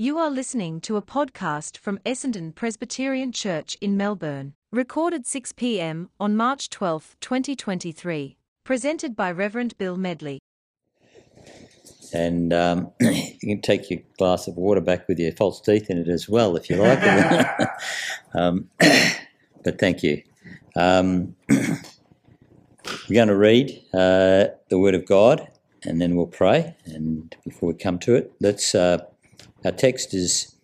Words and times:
You 0.00 0.16
are 0.16 0.30
listening 0.30 0.80
to 0.80 0.96
a 0.96 1.02
podcast 1.02 1.76
from 1.76 1.98
Essendon 2.06 2.54
Presbyterian 2.54 3.32
Church 3.32 3.76
in 3.82 3.98
Melbourne, 3.98 4.54
recorded 4.72 5.26
6 5.26 5.52
p.m. 5.52 6.08
on 6.18 6.38
March 6.38 6.70
12, 6.70 7.16
2023. 7.20 8.38
Presented 8.64 9.14
by 9.14 9.30
Reverend 9.30 9.76
Bill 9.76 9.98
Medley. 9.98 10.38
And 12.14 12.50
um, 12.54 12.92
you 13.00 13.34
can 13.42 13.60
take 13.60 13.90
your 13.90 14.00
glass 14.16 14.48
of 14.48 14.56
water 14.56 14.80
back 14.80 15.06
with 15.06 15.18
your 15.18 15.32
false 15.32 15.60
teeth 15.60 15.90
in 15.90 15.98
it 15.98 16.08
as 16.08 16.26
well, 16.26 16.56
if 16.56 16.70
you 16.70 16.76
like. 16.76 17.68
um, 18.34 18.70
but 18.78 19.78
thank 19.78 20.02
you. 20.02 20.22
Um, 20.76 21.36
we're 21.50 21.76
going 23.12 23.28
to 23.28 23.36
read 23.36 23.82
uh, 23.92 24.46
the 24.70 24.78
Word 24.78 24.94
of 24.94 25.04
God, 25.04 25.46
and 25.82 26.00
then 26.00 26.16
we'll 26.16 26.26
pray. 26.26 26.74
And 26.86 27.36
before 27.44 27.74
we 27.74 27.74
come 27.74 27.98
to 27.98 28.14
it, 28.14 28.32
let's. 28.40 28.74
Uh, 28.74 29.04
our 29.62 29.72
text 29.72 30.14
is 30.14 30.54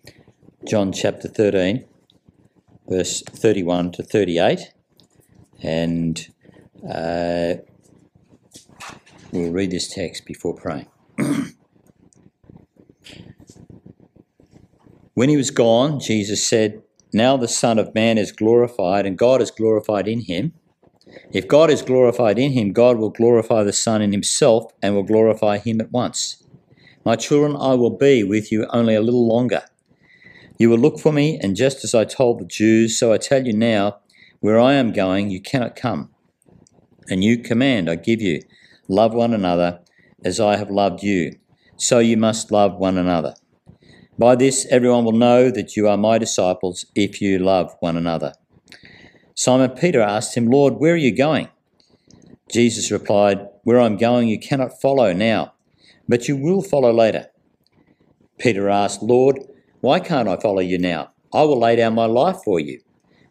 John 0.66 0.90
chapter 0.90 1.28
13, 1.28 1.84
verse 2.88 3.22
31 3.22 3.92
to 3.92 4.02
38. 4.02 4.72
And 5.62 6.26
uh, 6.82 7.56
we'll 9.32 9.52
read 9.52 9.70
this 9.70 9.92
text 9.92 10.24
before 10.24 10.54
praying. 10.54 10.86
when 15.14 15.28
he 15.28 15.36
was 15.36 15.50
gone, 15.50 16.00
Jesus 16.00 16.46
said, 16.46 16.82
Now 17.12 17.36
the 17.36 17.48
Son 17.48 17.78
of 17.78 17.94
Man 17.94 18.16
is 18.16 18.32
glorified, 18.32 19.04
and 19.04 19.18
God 19.18 19.42
is 19.42 19.50
glorified 19.50 20.08
in 20.08 20.22
him. 20.22 20.54
If 21.32 21.46
God 21.46 21.68
is 21.70 21.82
glorified 21.82 22.38
in 22.38 22.52
him, 22.52 22.72
God 22.72 22.96
will 22.96 23.10
glorify 23.10 23.62
the 23.62 23.74
Son 23.74 24.00
in 24.00 24.12
himself 24.12 24.72
and 24.82 24.94
will 24.94 25.02
glorify 25.02 25.58
him 25.58 25.82
at 25.82 25.92
once. 25.92 26.42
My 27.06 27.14
children, 27.14 27.54
I 27.54 27.74
will 27.74 27.96
be 27.96 28.24
with 28.24 28.50
you 28.50 28.66
only 28.70 28.96
a 28.96 29.00
little 29.00 29.28
longer. 29.28 29.62
You 30.58 30.68
will 30.68 30.78
look 30.78 30.98
for 30.98 31.12
me, 31.12 31.38
and 31.40 31.54
just 31.54 31.84
as 31.84 31.94
I 31.94 32.04
told 32.04 32.40
the 32.40 32.44
Jews, 32.44 32.98
so 32.98 33.12
I 33.12 33.16
tell 33.16 33.46
you 33.46 33.52
now, 33.52 33.98
where 34.40 34.58
I 34.58 34.72
am 34.72 34.92
going, 34.92 35.30
you 35.30 35.40
cannot 35.40 35.76
come. 35.76 36.10
A 37.06 37.14
new 37.14 37.38
command 37.38 37.88
I 37.88 37.94
give 37.94 38.20
you 38.20 38.42
love 38.88 39.14
one 39.14 39.32
another 39.32 39.82
as 40.24 40.40
I 40.40 40.56
have 40.56 40.68
loved 40.68 41.04
you. 41.04 41.38
So 41.76 42.00
you 42.00 42.16
must 42.16 42.50
love 42.50 42.74
one 42.74 42.98
another. 42.98 43.34
By 44.18 44.34
this, 44.34 44.66
everyone 44.68 45.04
will 45.04 45.12
know 45.12 45.52
that 45.52 45.76
you 45.76 45.86
are 45.86 45.96
my 45.96 46.18
disciples 46.18 46.86
if 46.96 47.22
you 47.22 47.38
love 47.38 47.76
one 47.78 47.96
another. 47.96 48.32
Simon 49.36 49.70
Peter 49.70 50.00
asked 50.00 50.36
him, 50.36 50.48
Lord, 50.48 50.78
where 50.78 50.94
are 50.94 50.96
you 50.96 51.16
going? 51.16 51.50
Jesus 52.50 52.90
replied, 52.90 53.46
Where 53.62 53.80
I'm 53.80 53.96
going, 53.96 54.26
you 54.26 54.40
cannot 54.40 54.80
follow 54.80 55.12
now 55.12 55.52
but 56.08 56.28
you 56.28 56.36
will 56.36 56.62
follow 56.62 56.92
later. 56.92 57.26
Peter 58.38 58.68
asked, 58.68 59.02
Lord, 59.02 59.40
why 59.80 60.00
can't 60.00 60.28
I 60.28 60.36
follow 60.36 60.60
you 60.60 60.78
now? 60.78 61.10
I 61.32 61.42
will 61.42 61.58
lay 61.58 61.76
down 61.76 61.94
my 61.94 62.06
life 62.06 62.38
for 62.44 62.60
you. 62.60 62.80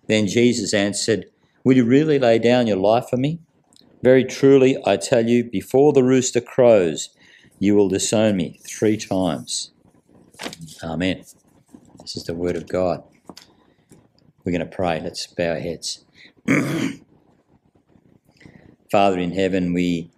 Then 0.07 0.27
Jesus 0.27 0.73
answered, 0.73 1.25
Will 1.63 1.77
you 1.77 1.85
really 1.85 2.19
lay 2.19 2.37
down 2.39 2.67
your 2.67 2.77
life 2.77 3.07
for 3.09 3.17
me? 3.17 3.39
Very 4.03 4.23
truly, 4.23 4.77
I 4.85 4.97
tell 4.97 5.27
you, 5.27 5.43
before 5.43 5.93
the 5.93 6.03
rooster 6.03 6.41
crows, 6.41 7.09
you 7.57 7.75
will 7.75 7.89
disown 7.89 8.37
me 8.37 8.59
three 8.67 8.97
times. 8.97 9.71
Amen. 10.83 11.23
This 12.01 12.15
is 12.15 12.23
the 12.25 12.35
word 12.35 12.55
of 12.55 12.67
God. 12.67 13.03
We're 14.43 14.51
going 14.51 14.59
to 14.59 14.75
pray. 14.75 15.01
Let's 15.01 15.25
bow 15.25 15.53
our 15.53 15.59
heads. 15.59 16.05
Father 18.91 19.17
in 19.17 19.31
heaven, 19.31 19.73
we 19.73 20.11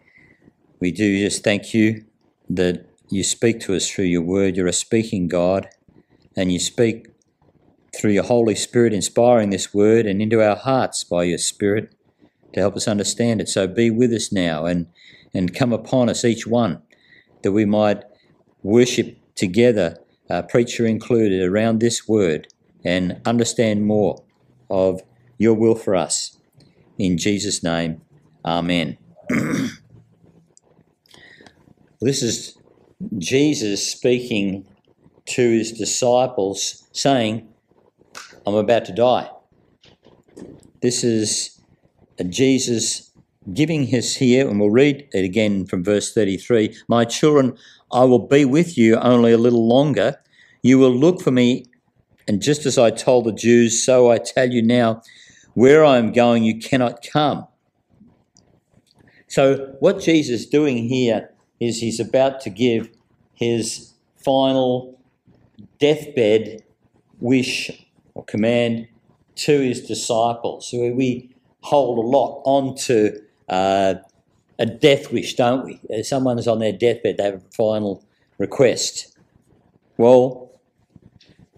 we 0.82 0.92
do 0.92 1.18
just 1.18 1.44
thank 1.44 1.74
you 1.74 2.07
that 2.50 2.86
you 3.10 3.24
speak 3.24 3.60
to 3.62 3.76
us 3.76 3.90
through 3.90 4.06
your 4.06 4.22
word. 4.22 4.56
You're 4.56 4.68
a 4.68 4.74
speaking 4.74 5.28
God, 5.28 5.70
and 6.36 6.52
you 6.52 6.60
speak 6.60 7.08
through 7.96 8.12
your 8.12 8.24
Holy 8.24 8.56
Spirit, 8.56 8.94
inspiring 8.94 9.50
this 9.50 9.74
word 9.74 10.06
and 10.06 10.22
into 10.22 10.42
our 10.42 10.56
hearts 10.56 11.04
by 11.04 11.24
your 11.24 11.38
Spirit 11.38 11.94
to 12.54 12.60
help 12.60 12.76
us 12.76 12.88
understand 12.88 13.42
it. 13.42 13.50
So 13.50 13.68
be 13.68 13.90
with 13.90 14.12
us 14.14 14.32
now 14.32 14.66
and, 14.66 14.88
and 15.34 15.56
come 15.56 15.74
upon 15.74 16.10
us, 16.10 16.26
each 16.26 16.46
one, 16.46 16.82
that 17.44 17.52
we 17.52 17.66
might 17.66 18.04
worship 18.64 19.18
together, 19.36 19.98
uh, 20.30 20.42
preacher 20.44 20.86
included, 20.86 21.42
around 21.42 21.80
this 21.80 22.08
word 22.08 22.48
and 22.84 23.22
understand 23.26 23.86
more 23.86 24.24
of 24.70 25.02
your 25.38 25.54
will 25.54 25.76
for 25.76 25.96
us. 25.96 26.38
In 26.98 27.18
Jesus' 27.18 27.64
name, 27.64 28.02
Amen. 28.46 28.98
This 32.00 32.22
is 32.22 32.56
Jesus 33.18 33.92
speaking 33.92 34.68
to 35.28 35.50
his 35.50 35.72
disciples, 35.72 36.88
saying, 36.92 37.48
I'm 38.46 38.54
about 38.54 38.86
to 38.86 38.94
die. 38.94 39.30
This 40.82 41.04
is 41.04 41.60
Jesus 42.30 43.12
giving 43.52 43.88
his 43.88 44.16
here, 44.16 44.48
and 44.48 44.60
we'll 44.60 44.70
read 44.70 45.08
it 45.12 45.24
again 45.24 45.66
from 45.66 45.84
verse 45.84 46.14
33 46.14 46.76
My 46.88 47.04
children, 47.04 47.58
I 47.92 48.04
will 48.04 48.28
be 48.28 48.46
with 48.46 48.78
you 48.78 48.98
only 48.98 49.32
a 49.32 49.38
little 49.38 49.68
longer. 49.68 50.18
You 50.62 50.78
will 50.78 50.96
look 50.96 51.22
for 51.22 51.32
me, 51.32 51.66
and 52.28 52.44
just 52.44 52.68
as 52.68 52.78
I 52.78 52.92
told 52.92 53.26
the 53.26 53.34
Jews, 53.34 53.84
so 53.84 54.12
I 54.12 54.20
tell 54.20 54.52
you 54.52 54.62
now, 54.62 55.02
where 55.56 55.84
I 55.84 55.98
am 55.98 56.12
going, 56.12 56.44
you 56.44 56.60
cannot 56.60 57.04
come. 57.12 57.48
So, 59.28 59.76
what 59.80 60.00
Jesus 60.00 60.42
is 60.42 60.46
doing 60.48 60.88
here 60.88 61.32
is 61.60 61.80
he's 61.80 62.00
about 62.00 62.42
to 62.42 62.50
give 62.50 62.90
his 63.34 63.94
final 64.18 65.00
deathbed 65.80 66.64
wish 67.20 67.72
or 68.14 68.24
command 68.26 68.88
to 69.36 69.60
his 69.60 69.88
disciples. 69.88 70.70
So 70.70 70.92
we 70.92 71.36
hold 71.62 71.98
a 71.98 72.08
lot 72.08 72.42
on 72.46 72.76
to 72.76 73.22
uh, 73.50 73.96
a 74.60 74.66
death 74.66 75.12
wish, 75.12 75.36
don't 75.36 75.66
we? 75.66 75.80
If 75.90 76.08
someone's 76.08 76.48
on 76.48 76.60
their 76.60 76.72
deathbed, 76.72 77.18
they 77.18 77.24
have 77.24 77.36
a 77.36 77.56
final 77.56 78.04
request. 78.38 79.16
Well, 79.98 80.52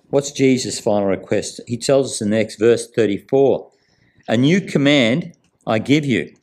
what's 0.10 0.32
Jesus' 0.32 0.80
final 0.80 1.08
request? 1.08 1.62
He 1.68 1.78
tells 1.78 2.12
us 2.12 2.22
in 2.22 2.30
the 2.30 2.38
next 2.38 2.58
verse 2.60 2.90
34 2.90 3.70
A 4.28 4.38
new 4.38 4.62
command 4.62 5.34
I 5.66 5.80
give 5.80 6.06
you 6.06 6.34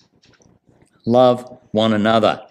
love 1.04 1.58
one 1.72 1.92
another. 1.92 2.45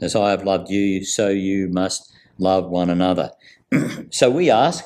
As 0.00 0.16
I 0.16 0.30
have 0.30 0.44
loved 0.44 0.70
you, 0.70 1.04
so 1.04 1.28
you 1.28 1.68
must 1.68 2.12
love 2.38 2.70
one 2.70 2.88
another. 2.88 3.30
so 4.10 4.30
we 4.30 4.50
ask, 4.50 4.84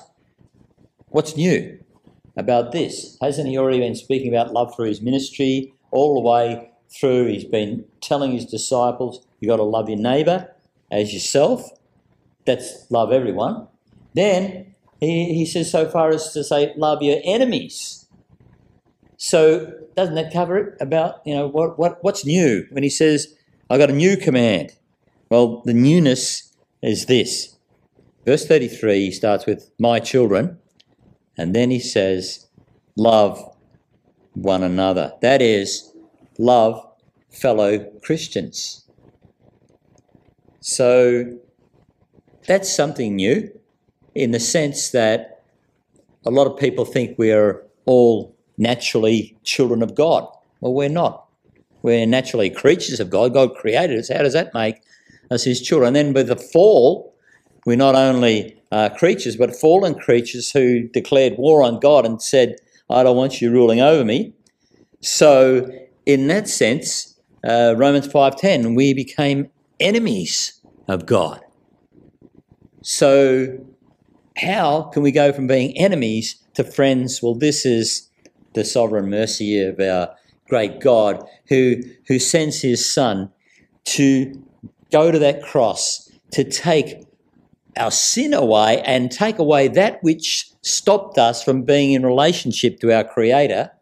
what's 1.08 1.36
new 1.36 1.78
about 2.36 2.72
this? 2.72 3.16
Hasn't 3.20 3.48
he 3.48 3.56
already 3.56 3.78
been 3.78 3.94
speaking 3.94 4.34
about 4.34 4.53
love 4.53 4.74
through 4.74 4.88
his 4.88 5.00
ministry 5.00 5.72
all 5.92 6.14
the 6.14 6.28
way 6.28 6.70
through? 6.91 7.26
He's 7.26 7.44
been 7.44 7.84
telling 8.00 8.32
his 8.32 8.44
disciples, 8.44 9.24
you've 9.38 9.50
got 9.50 9.56
to 9.56 9.62
love 9.62 9.88
your 9.88 9.98
neighbour 9.98 10.53
as 10.91 11.14
yourself. 11.14 11.70
That's 12.44 12.91
love 12.91 13.12
everyone. 13.12 13.69
Then 14.14 14.74
he, 15.00 15.32
he 15.34 15.47
says 15.47 15.70
so 15.70 15.88
far 15.88 16.10
as 16.10 16.32
to 16.32 16.42
say, 16.42 16.72
love 16.76 17.03
your 17.03 17.20
enemies. 17.24 18.06
So 19.16 19.72
doesn't 19.97 20.16
that 20.16 20.32
cover 20.32 20.58
it 20.58 20.76
about, 20.80 21.20
you 21.24 21.34
know, 21.34 21.47
what, 21.47 21.78
what 21.78 22.03
what's 22.03 22.26
new 22.26 22.66
when 22.70 22.82
he 22.82 22.91
says, 22.91 23.34
I've 23.70 23.78
got 23.78 23.91
a 23.91 23.94
new 23.94 24.16
command? 24.16 24.72
Well, 25.30 25.62
the 25.64 25.74
newness 25.74 26.52
is 26.82 27.06
this. 27.06 27.56
Verse 28.24 28.46
33 28.46 29.10
starts 29.10 29.46
with, 29.46 29.70
My 29.78 30.00
children, 30.00 30.58
and 31.36 31.54
then 31.54 31.70
he 31.70 31.80
says, 31.80 32.46
Love 32.96 33.42
one 34.34 34.62
another. 34.62 35.12
That 35.20 35.42
is, 35.42 35.92
love 36.38 36.86
fellow 37.30 37.78
Christians. 38.02 38.84
So 40.60 41.38
that's 42.46 42.74
something 42.74 43.16
new 43.16 43.50
in 44.14 44.30
the 44.30 44.41
sense 44.41 44.91
that 44.91 45.42
a 46.24 46.30
lot 46.30 46.47
of 46.47 46.59
people 46.59 46.84
think 46.84 47.18
we 47.18 47.32
are 47.32 47.62
all 47.84 48.34
naturally 48.56 49.36
children 49.42 49.82
of 49.82 49.94
God. 49.94 50.27
Well, 50.60 50.72
we're 50.72 50.88
not. 50.88 51.27
We're 51.82 52.06
naturally 52.06 52.48
creatures 52.48 53.00
of 53.00 53.10
God. 53.10 53.34
God 53.34 53.54
created 53.56 53.98
us. 53.98 54.09
How 54.09 54.22
does 54.22 54.32
that 54.32 54.54
make 54.54 54.77
as 55.30 55.44
his 55.44 55.60
children. 55.60 55.88
And 55.88 55.97
then 55.97 56.12
with 56.12 56.28
the 56.28 56.36
fall, 56.36 57.15
we're 57.66 57.76
not 57.76 57.94
only 57.94 58.60
uh, 58.71 58.91
creatures, 58.91 59.36
but 59.36 59.54
fallen 59.54 59.94
creatures 59.94 60.50
who 60.50 60.88
declared 60.88 61.34
war 61.38 61.62
on 61.62 61.80
God 61.80 62.04
and 62.04 62.21
said, 62.21 62.56
I 62.91 63.03
don't 63.03 63.16
want 63.16 63.41
you 63.41 63.50
ruling 63.50 63.80
over 63.80 64.04
me. 64.04 64.34
So, 65.00 65.71
in 66.06 66.26
that 66.28 66.48
sense, 66.48 67.18
uh, 67.47 67.74
Romans 67.76 68.09
5.10, 68.09 68.74
we 68.74 68.94
became 68.94 69.50
enemies 69.80 70.60
of 70.88 71.06
God. 71.06 71.41
So, 72.82 73.59
how 74.36 74.82
can 74.92 75.03
we 75.03 75.12
go 75.12 75.32
from 75.32 75.47
being 75.47 75.77
enemies 75.78 76.36
to 76.54 76.65
friends? 76.65 77.22
Well, 77.22 77.34
this 77.34 77.65
is 77.65 78.10
the 78.54 78.65
sovereign 78.65 79.09
mercy 79.09 79.60
of 79.60 79.78
our 79.80 80.15
great 80.48 80.80
God 80.80 81.24
who, 81.48 81.77
who 82.06 82.18
sends 82.18 82.60
his 82.60 82.88
Son 82.88 83.30
to 83.84 84.42
go 84.94 85.10
to 85.10 85.18
that 85.18 85.42
cross 85.42 86.08
to 86.30 86.44
take 86.44 87.04
our 87.76 87.91
sin 87.91 88.32
away 88.32 88.80
and 88.82 89.10
take 89.10 89.41
away 89.41 89.66
that 89.66 90.00
which 90.04 90.50
stopped 90.62 91.18
us 91.18 91.42
from 91.42 91.62
being 91.62 91.91
in 91.91 92.06
relationship 92.06 92.78
to 92.78 92.94
our 92.94 93.02
Creator. 93.02 93.72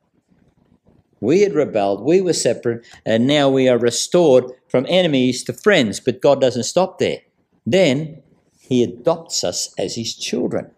We 1.20 1.42
had 1.42 1.52
rebelled, 1.52 2.02
we 2.02 2.22
were 2.22 2.32
separate, 2.32 2.86
and 3.04 3.26
now 3.26 3.50
we 3.50 3.68
are 3.68 3.76
restored 3.76 4.44
from 4.68 4.86
enemies 4.88 5.44
to 5.44 5.52
friends. 5.52 6.00
But 6.00 6.22
God 6.22 6.40
doesn't 6.40 6.62
stop 6.62 6.98
there. 6.98 7.18
Then 7.66 8.22
He 8.58 8.82
adopts 8.82 9.44
us 9.44 9.74
as 9.76 9.96
His 9.96 10.16
children. 10.16 10.70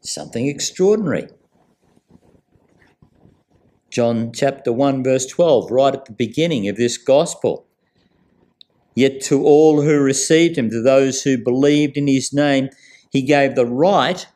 Something 0.00 0.48
extraordinary. 0.48 1.28
John 3.90 4.32
chapter 4.32 4.72
1, 4.72 5.04
verse 5.04 5.26
12, 5.26 5.70
right 5.70 5.94
at 5.94 6.06
the 6.06 6.12
beginning 6.12 6.68
of 6.68 6.76
this 6.76 6.98
gospel. 6.98 7.68
Yet 8.94 9.20
to 9.22 9.44
all 9.44 9.82
who 9.82 9.98
received 9.98 10.56
him, 10.56 10.70
to 10.70 10.82
those 10.82 11.22
who 11.22 11.36
believed 11.36 11.96
in 11.96 12.06
his 12.06 12.32
name, 12.32 12.70
he 13.10 13.22
gave 13.22 13.54
the 13.54 13.66
right 13.66 14.26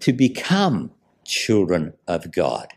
to 0.00 0.12
become 0.12 0.92
children 1.24 1.94
of 2.06 2.30
God. 2.30 2.68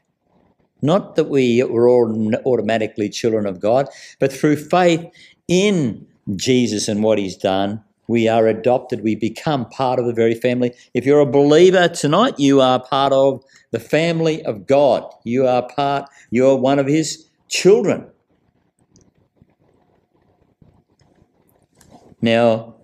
Not 0.81 1.16
that 1.16 1.30
we 1.30 1.63
were 1.63 1.88
all 1.89 2.36
automatically 2.45 3.10
children 3.10 3.45
of 3.45 3.60
God, 3.60 3.88
but 4.19 4.31
through 4.31 4.57
faith 4.57 5.06
in 5.48 6.07
Jesus 6.36 6.88
and 6.88 7.04
what 7.04 7.18
he's 7.18 7.36
done, 7.36 7.83
we 8.07 8.28
are 8.28 8.48
adopted. 8.48 9.04
We 9.04 9.16
become 9.16 9.66
part 9.69 10.00
of 10.00 10.06
the 10.06 10.13
very 10.13 10.36
family. 10.36 10.74
If 10.94 11.06
you're 11.06 11.19
a 11.19 11.25
believer 11.25 11.88
tonight, 11.88 12.40
you 12.40 12.62
are 12.62 12.80
part 12.80 13.12
of 13.12 13.44
the 13.72 13.80
family 13.80 14.44
of 14.45 14.66
God. 14.66 15.12
You 15.24 15.45
are 15.48 15.68
part, 15.68 16.10
you're 16.30 16.56
one 16.56 16.80
of 16.80 16.88
his 16.88 17.25
children. 17.50 18.10
Now, 22.22 22.75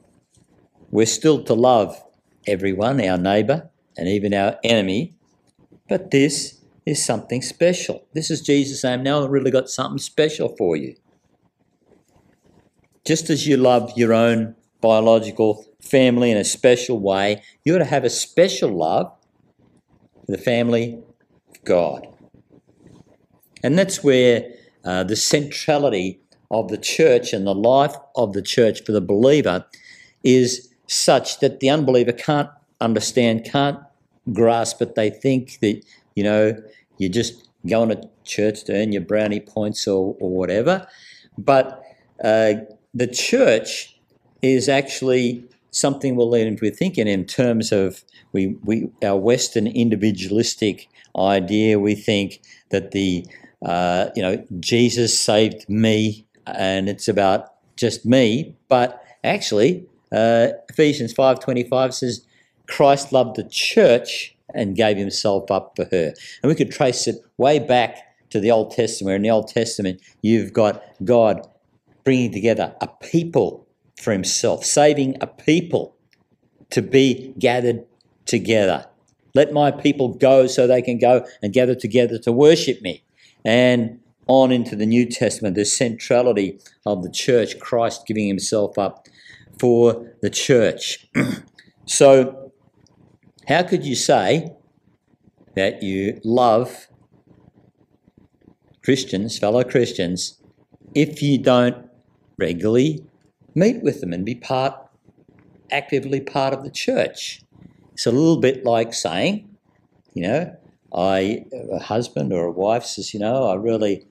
we're 0.91 1.05
still 1.05 1.43
to 1.45 1.53
love 1.53 2.01
everyone, 2.45 3.03
our 3.03 3.17
neighbour, 3.17 3.69
and 3.97 4.07
even 4.07 4.33
our 4.33 4.57
enemy, 4.63 5.15
but 5.89 6.11
this 6.11 6.61
is 6.85 7.03
something 7.03 7.41
special. 7.41 8.05
This 8.13 8.29
is 8.29 8.41
Jesus 8.41 8.81
saying, 8.81 9.03
Now 9.03 9.23
I've 9.23 9.31
really 9.31 9.51
got 9.51 9.69
something 9.69 9.97
special 9.97 10.55
for 10.55 10.75
you. 10.75 10.95
Just 13.05 13.29
as 13.29 13.47
you 13.47 13.57
love 13.57 13.91
your 13.95 14.13
own 14.13 14.55
biological 14.81 15.65
family 15.81 16.31
in 16.31 16.37
a 16.37 16.43
special 16.43 16.99
way, 16.99 17.41
you 17.63 17.75
ought 17.75 17.79
to 17.79 17.85
have 17.85 18.03
a 18.03 18.09
special 18.09 18.69
love 18.69 19.11
for 20.25 20.31
the 20.31 20.37
family 20.37 20.99
of 21.49 21.63
God. 21.63 22.07
And 23.63 23.77
that's 23.77 24.03
where 24.03 24.51
uh, 24.83 25.03
the 25.03 25.15
centrality 25.15 26.19
of 26.53 26.69
the 26.69 26.77
church 26.77 27.33
and 27.33 27.45
the 27.45 27.55
life 27.55 27.95
of 28.15 28.33
the 28.33 28.41
church 28.41 28.83
for 28.85 28.91
the 28.91 29.01
believer 29.01 29.65
is 30.23 30.69
such 30.87 31.39
that 31.39 31.59
the 31.59 31.69
unbeliever 31.69 32.11
can't 32.11 32.49
understand, 32.79 33.43
can't 33.43 33.79
grasp 34.31 34.81
it. 34.81 34.95
They 34.95 35.09
think 35.09 35.59
that, 35.61 35.83
you 36.15 36.23
know, 36.23 36.55
you're 36.97 37.11
just 37.11 37.49
going 37.67 37.89
to 37.89 38.09
church 38.23 38.63
to 38.65 38.73
earn 38.73 38.91
your 38.91 39.01
brownie 39.01 39.39
points 39.39 39.87
or, 39.87 40.15
or 40.19 40.29
whatever. 40.29 40.87
But 41.37 41.81
uh, 42.23 42.53
the 42.93 43.07
church 43.07 43.97
is 44.43 44.69
actually 44.69 45.43
something 45.71 46.15
we'll 46.15 46.29
lead 46.29 46.45
into 46.45 46.69
thinking 46.69 47.07
in 47.07 47.25
terms 47.25 47.71
of 47.71 48.03
we, 48.31 48.55
we 48.63 48.89
our 49.03 49.17
Western 49.17 49.65
individualistic 49.65 50.87
idea. 51.17 51.79
We 51.79 51.95
think 51.95 52.41
that 52.69 52.91
the 52.91 53.25
uh, 53.65 54.09
you 54.15 54.21
know 54.21 54.45
Jesus 54.59 55.17
saved 55.19 55.67
me 55.67 56.25
and 56.45 56.89
it's 56.89 57.07
about 57.07 57.53
just 57.75 58.05
me, 58.05 58.55
but 58.69 59.03
actually 59.23 59.85
uh, 60.11 60.49
Ephesians 60.69 61.13
five 61.13 61.39
twenty 61.39 61.63
five 61.63 61.93
says 61.93 62.25
Christ 62.67 63.11
loved 63.11 63.35
the 63.35 63.47
church 63.49 64.35
and 64.53 64.75
gave 64.75 64.97
himself 64.97 65.49
up 65.49 65.73
for 65.75 65.85
her, 65.85 66.13
and 66.41 66.49
we 66.49 66.55
could 66.55 66.71
trace 66.71 67.07
it 67.07 67.15
way 67.37 67.59
back 67.59 67.97
to 68.29 68.39
the 68.39 68.51
Old 68.51 68.71
Testament. 68.71 69.07
Where 69.07 69.15
in 69.15 69.21
the 69.21 69.31
Old 69.31 69.47
Testament 69.47 70.01
you've 70.21 70.53
got 70.53 70.83
God 71.03 71.47
bringing 72.03 72.31
together 72.31 72.75
a 72.81 72.87
people 72.87 73.65
for 73.97 74.11
himself, 74.11 74.65
saving 74.65 75.15
a 75.21 75.27
people 75.27 75.95
to 76.71 76.81
be 76.81 77.33
gathered 77.39 77.85
together. 78.25 78.85
Let 79.35 79.53
my 79.53 79.71
people 79.71 80.09
go 80.09 80.47
so 80.47 80.67
they 80.67 80.81
can 80.81 80.99
go 80.99 81.25
and 81.41 81.53
gather 81.53 81.75
together 81.75 82.19
to 82.19 82.31
worship 82.31 82.81
me. 82.81 83.03
And 83.45 83.99
on 84.27 84.51
into 84.51 84.75
the 84.75 84.85
New 84.85 85.05
Testament, 85.05 85.55
the 85.55 85.65
centrality 85.65 86.59
of 86.85 87.03
the 87.03 87.11
church, 87.11 87.59
Christ 87.59 88.05
giving 88.07 88.27
himself 88.27 88.77
up 88.77 89.07
for 89.59 90.13
the 90.21 90.29
church. 90.29 91.07
so, 91.85 92.51
how 93.47 93.63
could 93.63 93.85
you 93.85 93.95
say 93.95 94.51
that 95.55 95.83
you 95.83 96.19
love 96.23 96.87
Christians, 98.83 99.39
fellow 99.39 99.63
Christians, 99.63 100.41
if 100.93 101.21
you 101.21 101.37
don't 101.37 101.89
regularly 102.37 103.05
meet 103.55 103.81
with 103.81 104.01
them 104.01 104.13
and 104.13 104.25
be 104.25 104.35
part, 104.35 104.75
actively 105.71 106.19
part 106.19 106.53
of 106.53 106.63
the 106.63 106.69
church. 106.69 107.41
It's 107.93 108.05
a 108.05 108.11
little 108.11 108.37
bit 108.37 108.65
like 108.65 108.93
saying, 108.93 109.49
you 110.13 110.23
know, 110.23 110.55
I, 110.93 111.45
a 111.71 111.79
husband 111.79 112.33
or 112.33 112.45
a 112.45 112.51
wife 112.51 112.83
says, 112.83 113.13
you 113.13 113.19
know, 113.19 113.47
I 113.47 113.55
really, 113.55 114.07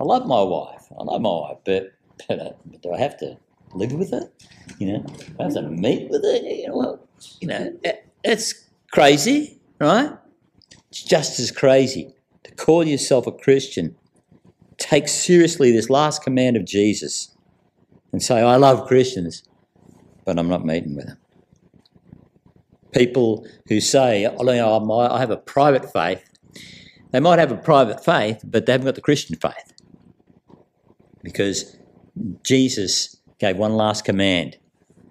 I 0.00 0.04
love 0.04 0.26
my 0.26 0.42
wife. 0.42 0.86
I 0.98 1.02
love 1.04 1.20
my 1.20 1.30
wife, 1.30 1.58
but, 1.64 1.92
but, 2.28 2.38
uh, 2.38 2.52
but 2.66 2.82
do 2.82 2.92
I 2.92 2.98
have 2.98 3.16
to 3.18 3.36
live 3.74 3.92
with 3.92 4.10
her? 4.10 4.30
You 4.78 4.92
know, 4.92 4.98
do 5.00 5.34
I 5.40 5.42
have 5.44 5.54
to 5.54 5.62
meet 5.62 6.10
with 6.10 6.22
her. 6.22 6.36
You 6.36 6.68
know, 6.68 6.76
well, 6.76 7.08
you 7.40 7.48
know, 7.48 7.78
it's 8.22 8.68
crazy, 8.92 9.60
right? 9.80 10.12
It's 10.90 11.02
just 11.02 11.38
as 11.38 11.50
crazy 11.50 12.14
to 12.44 12.54
call 12.54 12.84
yourself 12.84 13.26
a 13.26 13.32
Christian. 13.32 13.96
Take 14.78 15.08
seriously 15.08 15.70
this 15.70 15.90
last 15.90 16.22
command 16.22 16.56
of 16.56 16.64
Jesus 16.64 17.34
and 18.12 18.22
say, 18.22 18.40
I 18.40 18.56
love 18.56 18.86
Christians, 18.86 19.44
but 20.24 20.38
I'm 20.38 20.48
not 20.48 20.64
meeting 20.64 20.96
with 20.96 21.06
them. 21.06 21.18
People 22.92 23.46
who 23.68 23.80
say, 23.80 24.26
oh, 24.26 25.10
I 25.10 25.18
have 25.18 25.30
a 25.30 25.36
private 25.36 25.92
faith, 25.92 26.22
they 27.10 27.20
might 27.20 27.38
have 27.38 27.52
a 27.52 27.56
private 27.56 28.04
faith, 28.04 28.40
but 28.44 28.66
they 28.66 28.72
haven't 28.72 28.86
got 28.86 28.94
the 28.94 29.00
Christian 29.00 29.36
faith. 29.36 29.73
Because 31.24 31.76
Jesus 32.44 33.16
gave 33.40 33.56
one 33.56 33.72
last 33.72 34.04
command 34.04 34.58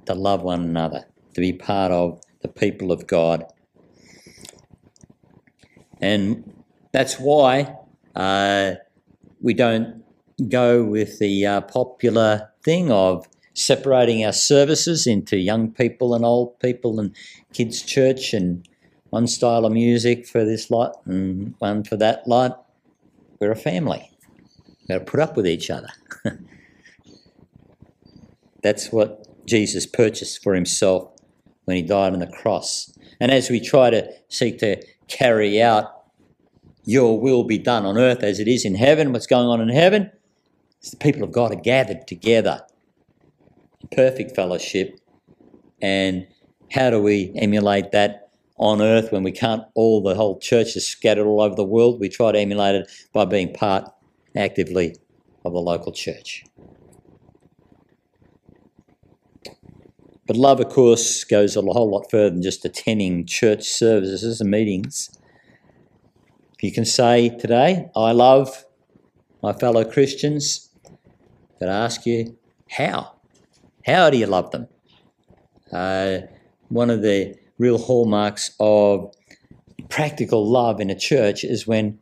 to 0.06 0.13
love 0.13 0.44
one 0.44 0.62
another, 0.62 1.06
to 1.33 1.42
be 1.42 1.51
part 1.51 1.92
of 1.92 2.21
the 2.42 2.48
people 2.48 2.92
of 2.92 3.07
God. 3.07 3.44
And 6.00 6.63
that's 6.91 7.15
why 7.15 7.75
uh, 8.15 8.75
we 9.41 9.53
don't 9.53 10.03
go 10.48 10.84
with 10.84 11.20
the 11.20 11.46
uh, 11.46 11.62
popular 11.62 12.51
thing 12.63 12.91
of 12.91 13.27
separating 13.53 14.25
our 14.25 14.34
services 14.34 15.05
into 15.08 15.38
young 15.38 15.72
people 15.72 16.15
and 16.15 16.25
old 16.25 16.60
people 16.60 17.00
and 17.00 17.15
kids' 17.53 17.82
church 17.82 18.34
and 18.34 18.67
one 19.10 19.27
style 19.27 19.65
of 19.65 19.72
music 19.72 20.27
for 20.27 20.43
this 20.43 20.72
lot 20.72 21.01
and 21.05 21.53
one 21.60 21.84
for 21.84 21.96
that 21.98 22.27
lot. 22.27 22.65
We're 23.39 23.51
a 23.51 23.55
family. 23.55 24.12
Got 24.88 25.00
to 25.00 25.06
put 25.06 25.20
up 25.20 25.36
with 25.36 25.48
each 25.48 25.70
other. 25.70 25.90
That's 28.63 28.92
what 28.92 29.46
Jesus 29.46 29.86
purchased 29.86 30.44
for 30.44 30.54
himself 30.56 31.10
when 31.66 31.78
he 31.78 31.84
died 31.84 32.13
on 32.13 32.20
the 32.20 32.28
cross. 32.28 32.98
And 33.20 33.32
as 33.32 33.50
we 33.50 33.60
try 33.60 33.90
to 33.90 34.12
seek 34.30 34.60
to 34.60 34.82
carry 35.08 35.62
out 35.62 35.86
your 36.86 37.20
will 37.20 37.44
be 37.44 37.58
done 37.58 37.86
on 37.86 37.98
earth 37.98 38.24
as 38.24 38.40
it 38.40 38.48
is 38.48 38.66
in 38.66 38.75
heaven, 38.75 39.13
what's 39.13 39.28
going 39.28 39.48
on 39.48 39.62
in 39.62 39.70
heaven, 39.70 40.12
the 40.92 40.98
people 40.98 41.24
of 41.24 41.32
God 41.32 41.54
are 41.54 41.62
gathered 41.62 42.08
together 42.08 42.62
in 43.82 43.88
perfect 43.96 44.36
fellowship. 44.36 45.00
And 45.82 46.28
how 46.72 46.90
do 46.90 47.02
we 47.02 47.32
emulate 47.36 47.92
that 47.92 48.30
on 48.58 48.82
earth 48.82 49.12
when 49.12 49.24
we 49.24 49.32
can't, 49.32 49.63
all 49.75 50.02
the 50.02 50.16
whole 50.16 50.40
church 50.40 50.75
is 50.75 50.88
scattered 50.88 51.25
all 51.25 51.42
over 51.42 51.56
the 51.56 51.63
world? 51.63 52.00
We 52.00 52.10
try 52.10 52.32
to 52.34 52.40
emulate 52.40 52.75
it 52.75 52.92
by 53.13 53.25
being 53.25 53.54
part 53.54 53.90
actively 54.36 54.96
of 55.46 55.54
the 55.54 55.60
local 55.60 55.92
church. 55.92 56.44
But 60.25 60.38
love, 60.38 60.60
of 60.60 60.70
course, 60.70 61.24
goes 61.25 61.58
a 61.58 61.62
whole 61.62 61.92
lot 61.92 62.10
further 62.10 62.30
than 62.30 62.42
just 62.42 62.63
attending 62.63 63.25
church 63.25 63.63
services 63.63 64.40
and 64.40 64.50
meetings. 64.50 65.10
You 66.62 66.72
can 66.72 66.86
say 66.86 67.28
today, 67.28 67.90
I 67.94 68.13
love 68.13 68.66
my 69.42 69.52
fellow 69.52 69.84
Christians, 69.84 70.70
that 71.60 71.68
ask 71.68 72.06
you, 72.06 72.38
how? 72.70 73.13
How 73.86 74.10
do 74.10 74.18
you 74.18 74.25
love 74.25 74.52
them? 74.52 74.70
Uh, 75.72 76.20
one 76.70 76.90
of 76.90 77.02
the 77.02 77.36
real 77.58 77.78
hallmarks 77.78 78.56
of 78.60 79.13
practical 79.90 80.50
love 80.50 80.80
in 80.80 80.90
a 80.90 80.98
church 80.98 81.44
is 81.44 81.68
when 81.68 82.00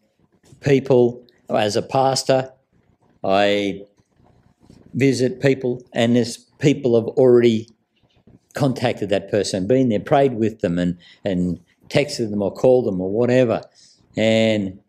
people, 0.61 1.25
as 1.55 1.75
a 1.75 1.81
pastor, 1.81 2.51
I 3.23 3.81
visit 4.93 5.41
people 5.41 5.81
and 5.93 6.15
there's 6.15 6.37
people 6.59 6.95
have 6.95 7.07
already 7.17 7.67
contacted 8.53 9.09
that 9.09 9.29
person, 9.29 9.67
been 9.67 9.89
there, 9.89 9.99
prayed 9.99 10.35
with 10.35 10.59
them, 10.59 10.77
and 10.77 10.97
and 11.23 11.59
texted 11.89 12.29
them 12.29 12.41
or 12.41 12.51
called 12.51 12.85
them 12.85 13.01
or 13.01 13.09
whatever, 13.09 13.61
and 14.17 14.79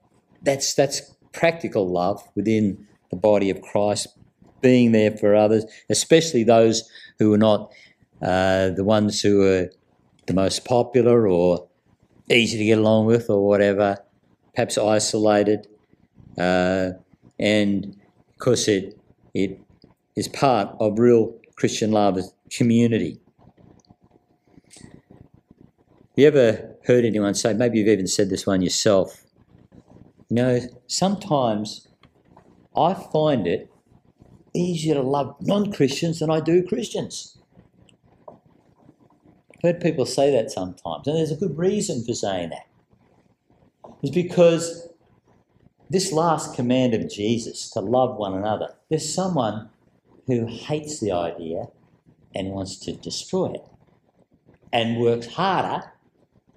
that's 0.42 0.74
that's 0.74 1.14
practical 1.32 1.88
love 1.88 2.22
within 2.34 2.86
the 3.10 3.16
body 3.16 3.50
of 3.50 3.60
Christ, 3.62 4.08
being 4.60 4.92
there 4.92 5.10
for 5.10 5.34
others, 5.34 5.64
especially 5.88 6.44
those 6.44 6.88
who 7.18 7.32
are 7.32 7.38
not 7.38 7.72
uh, 8.20 8.70
the 8.70 8.84
ones 8.84 9.20
who 9.20 9.42
are 9.42 9.70
the 10.26 10.34
most 10.34 10.64
popular 10.64 11.28
or 11.28 11.68
easy 12.30 12.58
to 12.58 12.64
get 12.64 12.78
along 12.78 13.06
with 13.06 13.28
or 13.28 13.46
whatever, 13.46 13.98
perhaps 14.54 14.78
isolated, 14.78 15.66
uh, 16.38 16.90
and 17.38 17.96
of 18.30 18.38
course 18.38 18.68
it 18.68 18.98
it 19.34 19.60
is 20.16 20.28
part 20.28 20.74
of 20.80 20.98
real 20.98 21.34
Christian 21.56 21.92
love 21.92 22.18
community. 22.50 23.18
You 26.16 26.26
ever 26.26 26.76
heard 26.84 27.04
anyone 27.04 27.34
say, 27.34 27.54
maybe 27.54 27.78
you've 27.78 27.88
even 27.88 28.06
said 28.06 28.28
this 28.28 28.46
one 28.46 28.60
yourself, 28.60 29.24
you 30.28 30.36
know, 30.36 30.60
sometimes 30.86 31.88
I 32.76 32.94
find 32.94 33.46
it 33.46 33.70
easier 34.54 34.94
to 34.94 35.02
love 35.02 35.36
non 35.40 35.72
Christians 35.72 36.20
than 36.20 36.30
I 36.30 36.40
do 36.40 36.62
Christians. 36.66 37.38
I've 38.28 39.62
heard 39.62 39.80
people 39.80 40.04
say 40.04 40.30
that 40.32 40.50
sometimes, 40.50 41.06
and 41.06 41.16
there's 41.16 41.30
a 41.30 41.36
good 41.36 41.56
reason 41.56 42.04
for 42.04 42.14
saying 42.14 42.50
that. 42.50 42.66
It's 44.02 44.14
because 44.14 44.88
this 45.92 46.10
last 46.10 46.54
command 46.54 46.94
of 46.94 47.10
Jesus 47.10 47.68
to 47.70 47.80
love 47.80 48.16
one 48.16 48.34
another, 48.34 48.74
there's 48.88 49.14
someone 49.14 49.68
who 50.26 50.46
hates 50.46 51.00
the 51.00 51.12
idea 51.12 51.66
and 52.34 52.48
wants 52.48 52.76
to 52.78 52.92
destroy 52.92 53.52
it 53.52 53.64
and 54.72 54.98
works 54.98 55.26
harder 55.26 55.92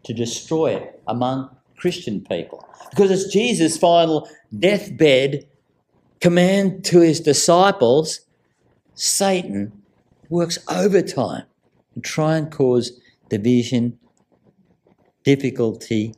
to 0.04 0.14
destroy 0.14 0.76
it 0.76 1.02
among 1.08 1.50
Christian 1.76 2.22
people. 2.22 2.66
Because 2.92 3.12
it's 3.12 3.32
Jesus' 3.34 3.78
final 3.78 4.30
deathbed 4.58 5.46
command 6.22 6.86
to 6.86 7.02
his 7.02 7.20
disciples, 7.20 8.22
Satan 8.94 9.84
works 10.30 10.58
overtime 10.70 11.44
to 11.94 12.00
try 12.00 12.38
and 12.38 12.50
cause 12.50 12.98
division, 13.28 14.00
difficulty 15.24 16.16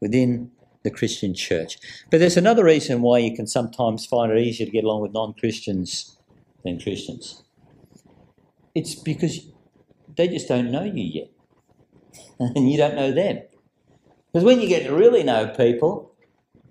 within 0.00 0.50
the 0.86 0.90
Christian 0.90 1.34
church. 1.34 1.78
But 2.10 2.20
there's 2.20 2.36
another 2.36 2.64
reason 2.64 3.02
why 3.02 3.18
you 3.18 3.34
can 3.34 3.46
sometimes 3.46 4.06
find 4.06 4.30
it 4.32 4.38
easier 4.38 4.64
to 4.64 4.72
get 4.72 4.84
along 4.84 5.02
with 5.02 5.12
non 5.12 5.34
Christians 5.34 6.16
than 6.64 6.80
Christians. 6.80 7.42
It's 8.74 8.94
because 8.94 9.46
they 10.16 10.28
just 10.28 10.48
don't 10.48 10.70
know 10.70 10.84
you 10.84 11.02
yet, 11.02 11.30
and 12.38 12.70
you 12.70 12.78
don't 12.78 12.94
know 12.94 13.12
them. 13.12 13.42
Because 14.32 14.44
when 14.44 14.60
you 14.60 14.68
get 14.68 14.84
to 14.84 14.94
really 14.94 15.22
know 15.22 15.48
people, 15.48 16.14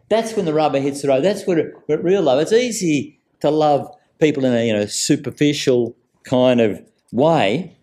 that's 0.10 0.36
when 0.36 0.46
the 0.46 0.54
rubber 0.54 0.80
hits 0.80 1.02
the 1.02 1.10
road. 1.10 1.24
That's 1.24 1.46
where, 1.46 1.58
it, 1.58 1.74
real 1.88 2.22
love. 2.22 2.40
It's 2.40 2.54
easy 2.54 3.20
to 3.42 3.50
love 3.50 3.90
people 4.20 4.46
in 4.46 4.54
a 4.54 4.66
you 4.66 4.74
know 4.74 4.86
superficial 4.86 5.96
kind 6.24 6.62
of 6.62 6.82
way, 7.12 7.76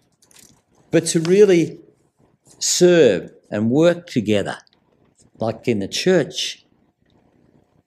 but 0.91 1.07
to 1.07 1.21
really 1.21 1.79
serve 2.59 3.31
and 3.51 3.71
work 3.71 4.07
together, 4.07 4.57
like 5.43 5.69
in 5.69 5.81
the 5.81 5.89
church, 5.89 6.65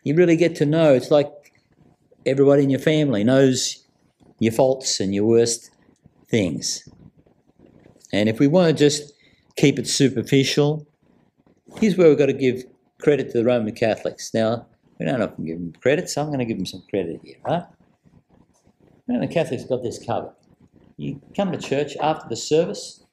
you 0.03 0.13
really 0.15 0.38
get 0.38 0.55
to 0.57 0.65
know. 0.65 0.93
It's 0.93 1.09
like 1.09 1.31
everybody 2.25 2.63
in 2.63 2.69
your 2.69 2.79
family 2.79 3.24
knows 3.24 3.83
your 4.39 4.53
faults 4.53 5.00
and 5.00 5.15
your 5.15 5.25
worst 5.25 5.71
things. 6.29 6.88
And 8.13 8.29
if 8.29 8.39
we 8.39 8.47
want 8.47 8.67
to 8.67 8.74
just 8.74 9.13
keep 9.55 9.79
it 9.79 9.88
superficial, 9.88 10.85
here's 11.79 11.97
where 11.97 12.09
we've 12.09 12.17
got 12.17 12.27
to 12.27 12.33
give 12.33 12.63
credit 13.01 13.31
to 13.31 13.39
the 13.39 13.45
Roman 13.45 13.74
Catholics. 13.74 14.33
Now, 14.33 14.67
we 15.00 15.05
don't 15.05 15.21
often 15.21 15.45
give 15.45 15.57
them 15.57 15.74
credit, 15.81 16.09
so 16.09 16.21
I'm 16.21 16.27
going 16.27 16.39
to 16.39 16.45
give 16.45 16.57
them 16.57 16.65
some 16.65 16.83
credit 16.89 17.19
here, 17.24 17.38
right? 17.43 17.63
Roman 19.07 19.27
Catholics 19.27 19.65
got 19.65 19.83
this 19.83 20.03
covered. 20.03 20.33
You 20.97 21.21
come 21.35 21.51
to 21.51 21.57
church 21.57 21.97
after 21.97 22.29
the 22.29 22.35
service, 22.35 23.03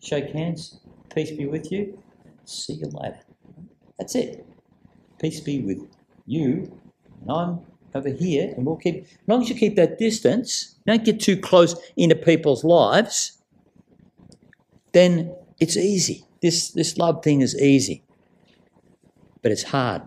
shake 0.00 0.30
hands, 0.30 0.80
peace 1.14 1.30
be 1.30 1.46
with 1.46 1.72
you, 1.72 2.02
see 2.44 2.74
you 2.74 2.88
later. 2.92 3.20
That's 4.02 4.16
it. 4.16 4.44
Peace 5.20 5.38
be 5.38 5.60
with 5.60 5.86
you, 6.26 6.76
and 7.20 7.30
I'm 7.30 7.60
over 7.94 8.08
here, 8.08 8.52
and 8.56 8.66
we'll 8.66 8.74
keep, 8.74 9.04
as 9.04 9.18
long 9.28 9.42
as 9.42 9.48
you 9.48 9.54
keep 9.54 9.76
that 9.76 9.96
distance, 9.96 10.74
don't 10.88 11.04
get 11.04 11.20
too 11.20 11.36
close 11.36 11.76
into 11.96 12.16
people's 12.16 12.64
lives, 12.64 13.38
then 14.90 15.32
it's 15.60 15.76
easy. 15.76 16.24
This, 16.40 16.72
this 16.72 16.98
love 16.98 17.22
thing 17.22 17.42
is 17.42 17.56
easy. 17.62 18.02
But 19.40 19.52
it's 19.52 19.62
hard 19.62 20.02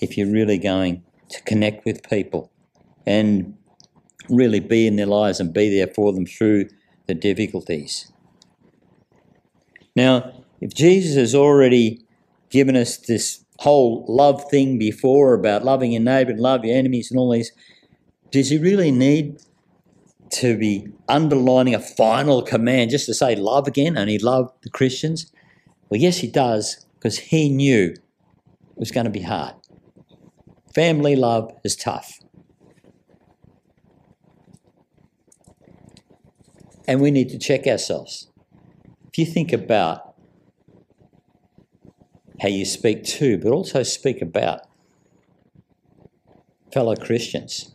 if 0.00 0.16
you're 0.16 0.32
really 0.32 0.56
going 0.56 1.04
to 1.28 1.42
connect 1.42 1.84
with 1.84 2.08
people 2.08 2.50
and 3.04 3.58
really 4.30 4.60
be 4.60 4.86
in 4.86 4.96
their 4.96 5.04
lives 5.04 5.38
and 5.38 5.52
be 5.52 5.68
there 5.68 5.88
for 5.88 6.14
them 6.14 6.24
through 6.24 6.70
the 7.08 7.14
difficulties. 7.14 8.10
Now, 9.94 10.32
if 10.62 10.72
Jesus 10.72 11.14
has 11.16 11.34
already 11.34 12.05
given 12.56 12.74
us 12.74 12.96
this 12.96 13.44
whole 13.58 14.06
love 14.08 14.42
thing 14.50 14.78
before 14.78 15.34
about 15.34 15.62
loving 15.62 15.92
your 15.92 16.00
neighbour 16.00 16.30
and 16.30 16.40
love 16.40 16.64
your 16.64 16.74
enemies 16.74 17.10
and 17.10 17.20
all 17.20 17.30
these, 17.30 17.52
does 18.30 18.48
he 18.48 18.56
really 18.56 18.90
need 18.90 19.38
to 20.30 20.56
be 20.56 20.88
underlining 21.06 21.74
a 21.74 21.78
final 21.78 22.40
command 22.40 22.90
just 22.90 23.04
to 23.04 23.12
say 23.12 23.36
love 23.36 23.68
again 23.68 23.94
and 23.94 24.08
he 24.08 24.18
loved 24.18 24.54
the 24.62 24.70
Christians? 24.70 25.30
Well, 25.90 26.00
yes, 26.00 26.16
he 26.16 26.28
does, 26.28 26.86
because 26.94 27.18
he 27.18 27.50
knew 27.50 27.90
it 27.90 28.00
was 28.76 28.90
going 28.90 29.04
to 29.04 29.10
be 29.10 29.20
hard. 29.20 29.54
Family 30.74 31.14
love 31.14 31.52
is 31.62 31.76
tough. 31.76 32.18
And 36.88 37.02
we 37.02 37.10
need 37.10 37.28
to 37.28 37.38
check 37.38 37.66
ourselves. 37.66 38.28
If 39.08 39.18
you 39.18 39.26
think 39.26 39.52
about 39.52 40.05
how 42.40 42.48
you 42.48 42.64
speak 42.64 43.04
to, 43.04 43.38
but 43.38 43.50
also 43.50 43.82
speak 43.82 44.20
about 44.20 44.60
fellow 46.72 46.94
Christians, 46.94 47.74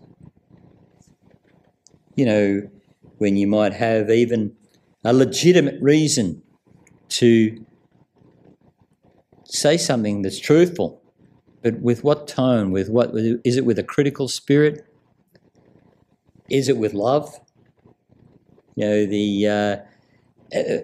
you 2.15 2.25
know, 2.25 2.69
when 3.17 3.37
you 3.37 3.47
might 3.47 3.73
have 3.73 4.09
even 4.09 4.55
a 5.03 5.13
legitimate 5.13 5.81
reason 5.81 6.41
to 7.09 7.65
say 9.45 9.77
something 9.77 10.21
that's 10.21 10.39
truthful, 10.39 11.01
but 11.61 11.79
with 11.81 12.03
what 12.03 12.27
tone? 12.27 12.71
With 12.71 12.89
what? 12.89 13.11
Is 13.15 13.57
it 13.57 13.65
with 13.65 13.77
a 13.77 13.83
critical 13.83 14.27
spirit? 14.27 14.85
Is 16.49 16.69
it 16.69 16.77
with 16.77 16.93
love? 16.93 17.39
You 18.75 18.85
know, 18.85 19.05
the 19.05 19.47
uh, 19.47 19.77
uh, 20.57 20.77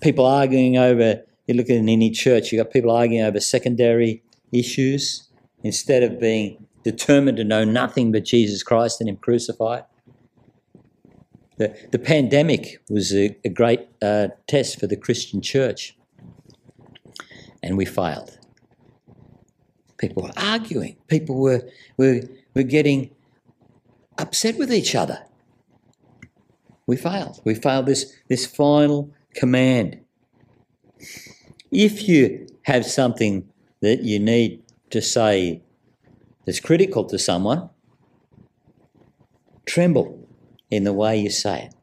people 0.00 0.26
arguing 0.26 0.76
over. 0.76 1.22
You 1.46 1.54
look 1.54 1.70
at 1.70 1.76
in 1.76 1.88
any 1.88 2.10
church, 2.10 2.52
you've 2.52 2.64
got 2.64 2.72
people 2.72 2.90
arguing 2.90 3.24
over 3.24 3.40
secondary 3.40 4.22
issues 4.52 5.28
instead 5.62 6.02
of 6.02 6.20
being 6.20 6.66
determined 6.84 7.36
to 7.38 7.44
know 7.44 7.64
nothing 7.64 8.12
but 8.12 8.24
Jesus 8.24 8.62
Christ 8.62 9.00
and 9.00 9.08
Him 9.08 9.16
crucified. 9.16 9.84
The, 11.58 11.76
the 11.90 11.98
pandemic 11.98 12.82
was 12.88 13.14
a, 13.14 13.36
a 13.44 13.48
great 13.48 13.88
uh, 14.00 14.28
test 14.46 14.80
for 14.80 14.86
the 14.86 14.96
Christian 14.96 15.40
church, 15.40 15.96
and 17.62 17.76
we 17.76 17.84
failed. 17.84 18.38
People 19.98 20.24
were 20.24 20.32
arguing, 20.36 20.96
people 21.06 21.36
were, 21.36 21.68
were, 21.96 22.22
were 22.54 22.64
getting 22.64 23.10
upset 24.18 24.58
with 24.58 24.72
each 24.72 24.94
other. 24.94 25.24
We 26.86 26.96
failed. 26.96 27.40
We 27.44 27.54
failed 27.54 27.86
this, 27.86 28.12
this 28.28 28.44
final 28.44 29.12
command. 29.34 30.00
If 31.72 32.06
you 32.06 32.46
have 32.64 32.84
something 32.84 33.48
that 33.80 34.02
you 34.02 34.18
need 34.18 34.62
to 34.90 35.00
say 35.00 35.62
that's 36.44 36.60
critical 36.60 37.04
to 37.06 37.18
someone, 37.18 37.70
tremble 39.64 40.28
in 40.70 40.84
the 40.84 40.92
way 40.92 41.16
you 41.16 41.30
say 41.30 41.62
it. 41.62 41.74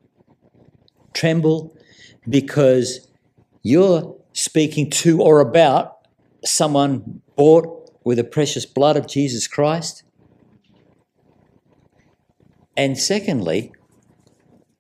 Tremble 1.14 1.76
because 2.30 3.08
you're 3.64 4.16
speaking 4.34 4.92
to 4.92 5.22
or 5.22 5.40
about 5.40 6.08
someone 6.46 7.22
bought 7.36 7.92
with 8.04 8.18
the 8.18 8.24
precious 8.24 8.68
blood 8.68 8.96
of 8.96 9.08
Jesus 9.08 9.48
Christ. 9.48 10.04
And 12.78 12.96
secondly, 12.96 13.72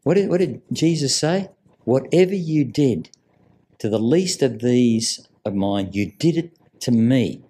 what 0.03 0.13
did, 0.13 0.29
what 0.29 0.37
did 0.37 0.61
Jesus 0.71 1.15
say? 1.15 1.49
Whatever 1.83 2.35
you 2.35 2.63
did 2.63 3.09
to 3.79 3.89
the 3.89 3.99
least 3.99 4.41
of 4.41 4.59
these 4.59 5.27
of 5.45 5.55
mine, 5.55 5.89
you 5.93 6.11
did 6.19 6.37
it 6.37 6.57
to 6.81 6.91
me. 6.91 7.41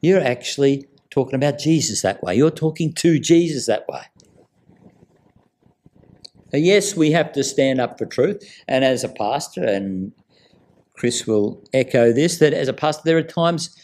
You're 0.00 0.22
actually 0.22 0.86
talking 1.10 1.34
about 1.34 1.58
Jesus 1.58 2.02
that 2.02 2.22
way. 2.22 2.34
You're 2.34 2.50
talking 2.50 2.92
to 2.94 3.18
Jesus 3.18 3.66
that 3.66 3.86
way. 3.88 4.02
Yes, 6.52 6.96
we 6.96 7.10
have 7.10 7.32
to 7.32 7.42
stand 7.42 7.80
up 7.80 7.98
for 7.98 8.06
truth. 8.06 8.44
And 8.68 8.84
as 8.84 9.02
a 9.02 9.08
pastor, 9.08 9.64
and 9.64 10.12
Chris 10.92 11.26
will 11.26 11.62
echo 11.72 12.12
this, 12.12 12.38
that 12.38 12.52
as 12.52 12.68
a 12.68 12.72
pastor, 12.72 13.02
there 13.04 13.18
are 13.18 13.22
times 13.22 13.76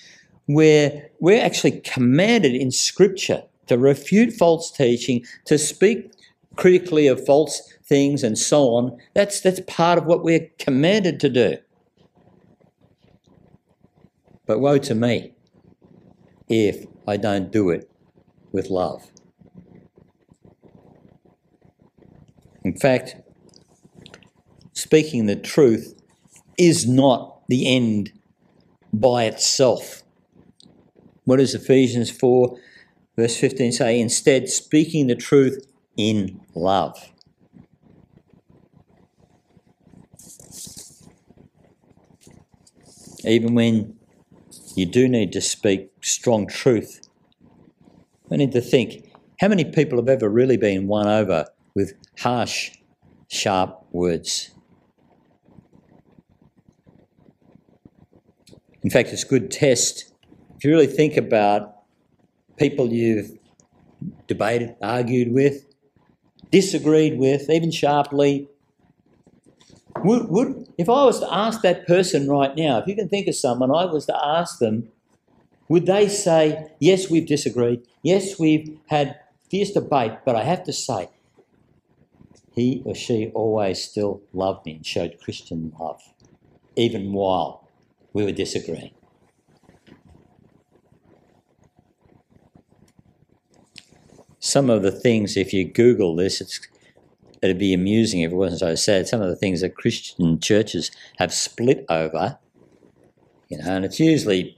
where 0.47 1.09
we're 1.19 1.43
actually 1.43 1.81
commanded 1.81 2.55
in 2.55 2.71
Scripture 2.71 3.43
to 3.67 3.77
refute 3.77 4.33
false 4.33 4.71
teaching, 4.71 5.25
to 5.47 5.59
speak 5.59 6.13
critically 6.61 7.07
of 7.07 7.25
false 7.25 7.73
things, 7.87 8.23
and 8.23 8.37
so 8.37 8.75
on. 8.75 8.99
That's, 9.15 9.41
that's 9.41 9.61
part 9.67 9.99
of 9.99 10.05
what 10.05 10.23
we're 10.23 10.51
commanded 10.59 11.19
to 11.21 11.31
do. 11.31 11.57
But 14.47 14.61
woe 14.61 14.77
to 14.77 14.95
me 14.95 15.33
if 16.51 16.85
I 17.09 17.17
don't 17.17 17.51
do 17.51 17.71
it 17.71 17.91
with 18.53 18.69
love. 18.69 19.11
In 22.63 22.77
fact, 22.77 23.17
speaking 24.75 25.25
the 25.25 25.37
truth 25.37 25.95
is 26.59 26.87
not 26.87 27.41
the 27.49 27.75
end 27.75 28.13
by 28.93 29.25
itself. 29.25 30.03
What 31.25 31.39
does 31.39 31.55
Ephesians 31.55 32.11
4, 32.11 32.55
verse 33.17 33.37
15 33.39 33.73
say? 33.73 33.99
Instead, 33.99 34.51
speaking 34.51 35.07
the 35.07 35.15
truth 35.15 35.65
in 36.01 36.41
love. 36.55 37.13
Even 43.25 43.55
when 43.55 43.97
you 44.77 44.87
do 44.87 45.09
need 45.09 45.33
to 45.33 45.41
speak 45.41 45.91
strong 46.01 46.47
truth, 46.47 47.01
we 48.29 48.39
need 48.39 48.53
to 48.53 48.61
think 48.61 49.13
how 49.41 49.49
many 49.49 49.65
people 49.65 49.99
have 49.99 50.09
ever 50.09 50.29
really 50.29 50.57
been 50.57 50.87
won 50.87 51.07
over 51.07 51.47
with 51.75 51.95
harsh, 52.19 52.71
sharp 53.29 53.85
words. 53.93 54.51
In 58.83 58.91
fact, 58.91 59.11
it's 59.11 59.25
a 59.25 59.27
good 59.27 59.51
test. 59.51 60.13
If 60.57 60.65
you 60.65 60.71
really 60.71 60.87
think 60.87 61.17
about 61.17 61.75
people 62.57 62.93
you've 62.93 63.39
debated, 64.27 64.77
argued 64.81 65.33
with, 65.33 65.65
disagreed 66.51 67.19
with, 67.19 67.49
even 67.51 67.71
sharply, 67.71 68.49
would, 70.05 70.29
would, 70.29 70.69
if 70.79 70.89
I 70.89 71.05
was 71.05 71.21
to 71.21 71.33
ask 71.33 71.63
that 71.63 71.87
person 71.87 72.29
right 72.29 72.55
now, 72.57 72.79
if 72.79 72.87
you 72.87 72.95
can 72.95 73.09
think 73.09 73.29
of 73.29 73.35
someone, 73.35 73.71
I 73.71 73.85
was 73.85 74.07
to 74.07 74.17
ask 74.25 74.59
them, 74.59 74.89
would 75.69 75.87
they 75.87 76.09
say, 76.09 76.73
yes, 76.81 77.11
we've 77.11 77.27
disagreed, 77.27 77.83
yes, 78.03 78.39
we've 78.39 78.79
had 78.87 79.19
fierce 79.51 79.71
debate, 79.71 80.13
but 80.25 80.37
I 80.37 80.45
have 80.45 80.65
to 80.65 80.73
say, 80.73 81.09
he 82.53 82.83
or 82.85 82.95
she 82.95 83.31
always 83.35 83.83
still 83.83 84.23
loved 84.33 84.67
me 84.67 84.77
and 84.77 84.87
showed 84.87 85.19
Christian 85.23 85.73
love, 85.79 86.01
even 86.77 87.13
while 87.13 87.69
we 88.13 88.25
were 88.25 88.33
disagreeing. 88.33 88.93
Some 94.41 94.71
of 94.71 94.83
the 94.83 94.91
things, 94.91 95.37
if 95.37 95.53
you 95.53 95.65
Google 95.65 96.17
this, 96.17 96.41
it's, 96.41 96.61
it'd 97.43 97.59
be 97.59 97.75
amusing 97.75 98.23
if 98.23 98.33
it 98.33 98.37
wasn't 98.37 98.61
so 98.61 98.75
sad. 98.75 99.07
Some 99.07 99.21
of 99.21 99.29
the 99.29 99.37
things 99.37 99.61
that 99.61 99.77
Christian 99.77 100.41
churches 100.41 100.91
have 101.19 101.33
split 101.33 101.85
over, 101.89 102.39
you 103.49 103.59
know, 103.59 103.65
and 103.67 103.85
it's 103.85 104.01
usually 104.01 104.57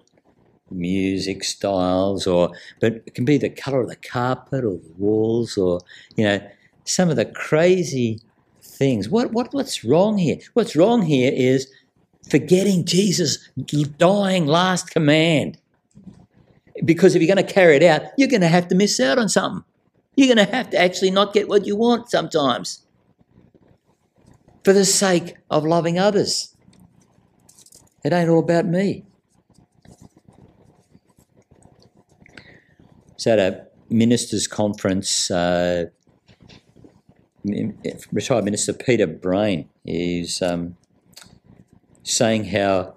music 0.70 1.44
styles 1.44 2.26
or, 2.26 2.52
but 2.80 3.02
it 3.06 3.14
can 3.14 3.24
be 3.24 3.38
the 3.38 3.50
colour 3.50 3.80
of 3.80 3.88
the 3.88 3.96
carpet 3.96 4.64
or 4.64 4.78
the 4.78 4.94
walls 4.96 5.58
or, 5.58 5.80
you 6.16 6.24
know, 6.24 6.40
some 6.84 7.10
of 7.10 7.16
the 7.16 7.26
crazy 7.26 8.20
things. 8.62 9.08
What, 9.08 9.32
what, 9.32 9.52
what's 9.52 9.84
wrong 9.84 10.16
here? 10.16 10.38
What's 10.54 10.76
wrong 10.76 11.02
here 11.02 11.32
is 11.34 11.70
forgetting 12.30 12.84
Jesus' 12.84 13.48
dying 13.98 14.46
last 14.46 14.90
command. 14.90 15.58
Because 16.84 17.14
if 17.14 17.22
you're 17.22 17.34
going 17.34 17.44
to 17.44 17.52
carry 17.52 17.76
it 17.76 17.82
out, 17.82 18.02
you're 18.16 18.28
going 18.28 18.40
to 18.40 18.48
have 18.48 18.68
to 18.68 18.74
miss 18.74 18.98
out 19.00 19.18
on 19.18 19.28
something. 19.28 19.64
You're 20.14 20.34
going 20.34 20.46
to 20.46 20.52
have 20.52 20.70
to 20.70 20.78
actually 20.78 21.10
not 21.10 21.32
get 21.32 21.48
what 21.48 21.66
you 21.66 21.76
want 21.76 22.10
sometimes 22.10 22.84
for 24.64 24.72
the 24.72 24.84
sake 24.84 25.36
of 25.50 25.64
loving 25.64 25.98
others. 25.98 26.54
It 28.04 28.12
ain't 28.12 28.28
all 28.28 28.40
about 28.40 28.66
me. 28.66 29.04
So 33.16 33.32
at 33.32 33.38
a 33.38 33.66
ministers' 33.88 34.48
conference 34.48 35.30
uh, 35.30 35.86
retired 37.44 38.44
Minister 38.44 38.72
Peter 38.72 39.06
Brain 39.06 39.68
is 39.84 40.42
um, 40.42 40.76
saying 42.02 42.46
how 42.46 42.94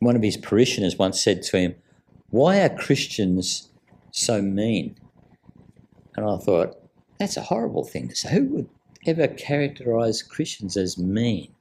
one 0.00 0.16
of 0.16 0.22
his 0.22 0.36
parishioners 0.36 0.96
once 0.96 1.22
said 1.22 1.42
to 1.44 1.58
him, 1.58 1.74
Why 2.30 2.60
are 2.60 2.68
Christians 2.68 3.68
so 4.10 4.42
mean? 4.42 4.96
And 6.16 6.28
I 6.28 6.36
thought, 6.38 6.76
that's 7.18 7.36
a 7.36 7.42
horrible 7.42 7.84
thing 7.84 8.08
to 8.08 8.14
say. 8.14 8.32
Who 8.34 8.44
would 8.46 8.68
ever 9.06 9.28
characterize 9.28 10.22
Christians 10.22 10.76
as 10.76 10.98
mean? 10.98 11.52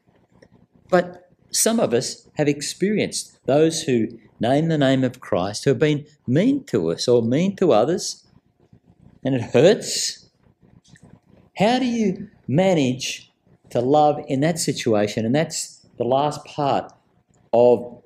But 0.89 1.29
some 1.51 1.79
of 1.79 1.93
us 1.93 2.27
have 2.35 2.47
experienced 2.47 3.39
those 3.45 3.83
who 3.83 4.07
name 4.39 4.67
the 4.67 4.77
name 4.77 5.03
of 5.03 5.19
Christ 5.19 5.63
who 5.63 5.71
have 5.71 5.79
been 5.79 6.05
mean 6.27 6.63
to 6.65 6.91
us 6.91 7.07
or 7.07 7.21
mean 7.21 7.55
to 7.57 7.71
others, 7.71 8.25
and 9.23 9.35
it 9.35 9.41
hurts 9.41 10.23
how 11.57 11.77
do 11.79 11.85
you 11.85 12.29
manage 12.47 13.31
to 13.69 13.79
love 13.79 14.19
in 14.27 14.39
that 14.39 14.57
situation? 14.57 15.25
And 15.25 15.35
that's 15.35 15.85
the 15.97 16.03
last 16.03 16.43
part 16.45 16.91
of 17.51 18.01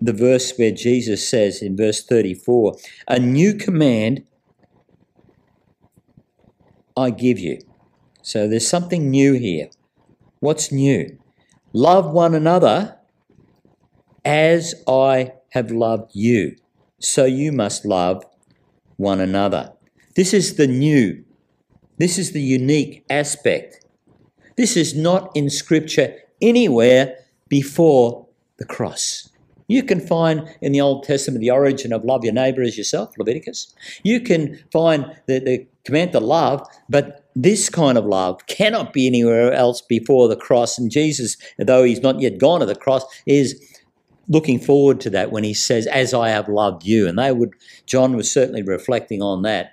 the 0.00 0.12
verse 0.12 0.56
where 0.56 0.70
Jesus 0.70 1.28
says 1.28 1.60
in 1.62 1.76
verse 1.76 2.04
34 2.04 2.76
A 3.08 3.18
new 3.18 3.54
command 3.54 4.24
I 6.96 7.10
give 7.10 7.38
you. 7.38 7.60
So 8.22 8.48
there's 8.48 8.68
something 8.68 9.10
new 9.10 9.34
here. 9.34 9.68
What's 10.40 10.72
new? 10.72 11.18
Love 11.72 12.10
one 12.10 12.34
another 12.34 12.96
as 14.24 14.74
I 14.88 15.32
have 15.50 15.70
loved 15.70 16.10
you. 16.14 16.56
So 16.98 17.24
you 17.24 17.52
must 17.52 17.84
love 17.84 18.24
one 18.96 19.20
another. 19.20 19.72
This 20.14 20.32
is 20.32 20.56
the 20.56 20.66
new 20.66 21.26
this 21.98 22.18
is 22.18 22.32
the 22.32 22.42
unique 22.42 23.04
aspect. 23.08 23.84
This 24.56 24.76
is 24.76 24.94
not 24.94 25.30
in 25.34 25.48
Scripture 25.48 26.14
anywhere 26.42 27.16
before 27.48 28.26
the 28.58 28.66
cross. 28.66 29.30
You 29.68 29.82
can 29.82 30.00
find 30.00 30.48
in 30.60 30.72
the 30.72 30.80
Old 30.80 31.04
Testament 31.04 31.40
the 31.40 31.50
origin 31.50 31.92
of 31.92 32.04
love 32.04 32.22
your 32.22 32.34
neighbour 32.34 32.62
as 32.62 32.78
yourself, 32.78 33.14
Leviticus. 33.18 33.74
You 34.02 34.20
can 34.20 34.62
find 34.70 35.06
the, 35.26 35.40
the 35.40 35.66
command 35.86 36.12
to 36.12 36.20
love, 36.20 36.66
but 36.88 37.24
this 37.34 37.68
kind 37.68 37.96
of 37.96 38.04
love 38.04 38.46
cannot 38.46 38.92
be 38.92 39.06
anywhere 39.06 39.52
else 39.52 39.80
before 39.80 40.28
the 40.28 40.36
cross. 40.36 40.78
And 40.78 40.90
Jesus, 40.90 41.36
though 41.58 41.84
he's 41.84 42.02
not 42.02 42.20
yet 42.20 42.38
gone 42.38 42.60
to 42.60 42.66
the 42.66 42.74
cross, 42.74 43.04
is 43.26 43.62
looking 44.28 44.58
forward 44.58 45.00
to 45.00 45.10
that 45.10 45.30
when 45.30 45.44
he 45.44 45.54
says, 45.54 45.86
As 45.86 46.12
I 46.12 46.30
have 46.30 46.48
loved 46.48 46.84
you. 46.84 47.06
And 47.06 47.18
they 47.18 47.32
would, 47.32 47.54
John 47.86 48.16
was 48.16 48.30
certainly 48.30 48.62
reflecting 48.62 49.22
on 49.22 49.42
that 49.42 49.72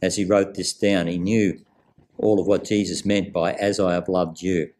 as 0.00 0.16
he 0.16 0.24
wrote 0.24 0.54
this 0.54 0.72
down. 0.72 1.06
He 1.06 1.18
knew 1.18 1.60
all 2.16 2.40
of 2.40 2.46
what 2.46 2.64
Jesus 2.64 3.04
meant 3.04 3.32
by, 3.32 3.52
as 3.52 3.80
I 3.80 3.94
have 3.94 4.08
loved 4.08 4.40
you. 4.40 4.70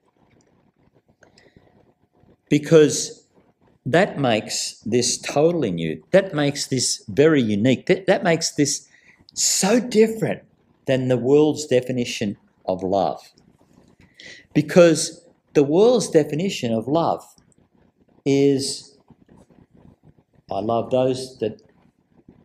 Because 2.49 3.27
that 3.87 4.19
makes 4.19 4.81
this 4.85 5.19
totally 5.19 5.71
new. 5.71 6.03
That 6.11 6.35
makes 6.35 6.67
this 6.67 7.05
very 7.09 7.43
unique. 7.43 7.87
That, 7.87 8.07
that 8.07 8.23
makes 8.23 8.53
this 8.53 8.89
so 9.35 9.81
different 9.81 10.43
than 10.91 11.09
the 11.09 11.17
world's 11.17 11.67
definition 11.67 12.37
of 12.67 12.83
love. 12.83 13.21
Because 14.53 15.25
the 15.55 15.63
world's 15.63 16.09
definition 16.09 16.73
of 16.73 16.87
love 16.89 17.25
is 18.25 18.99
I 20.51 20.61
love 20.61 20.91
those 20.91 21.39
that, 21.39 21.63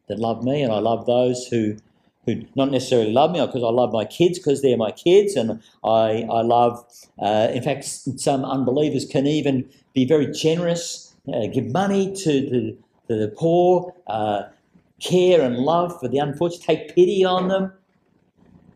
that 0.07 0.19
love 0.19 0.43
me, 0.43 0.61
and 0.61 0.71
I 0.71 0.79
love 0.79 1.05
those 1.05 1.47
who 1.47 1.77
who 2.25 2.41
not 2.55 2.71
necessarily 2.71 3.11
love 3.11 3.31
me 3.31 3.45
because 3.45 3.63
I 3.63 3.69
love 3.69 3.93
my 3.93 4.05
kids 4.05 4.39
because 4.39 4.61
they're 4.61 4.77
my 4.77 4.91
kids 4.91 5.35
and 5.35 5.61
I, 5.83 6.25
I 6.29 6.41
love, 6.41 6.83
uh, 7.19 7.49
in 7.53 7.61
fact, 7.61 7.85
some 7.85 8.43
unbelievers 8.43 9.05
can 9.05 9.27
even 9.27 9.69
be 9.93 10.05
very 10.05 10.31
generous, 10.31 11.15
uh, 11.31 11.47
give 11.53 11.71
money 11.71 12.15
to 12.15 12.31
the, 12.49 12.77
to 13.07 13.15
the 13.15 13.27
poor, 13.27 13.93
uh, 14.07 14.43
care 14.99 15.41
and 15.41 15.57
love 15.57 15.99
for 15.99 16.07
the 16.07 16.17
unfortunate, 16.17 16.63
take 16.63 16.95
pity 16.95 17.23
on 17.23 17.47
them. 17.47 17.71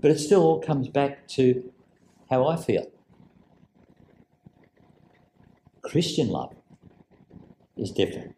But 0.01 0.11
it 0.11 0.19
still 0.19 0.43
all 0.43 0.61
comes 0.61 0.87
back 0.87 1.27
to 1.29 1.71
how 2.29 2.47
I 2.47 2.55
feel. 2.55 2.89
Christian 5.81 6.29
love 6.29 6.55
is 7.75 7.91
different. 7.91 8.35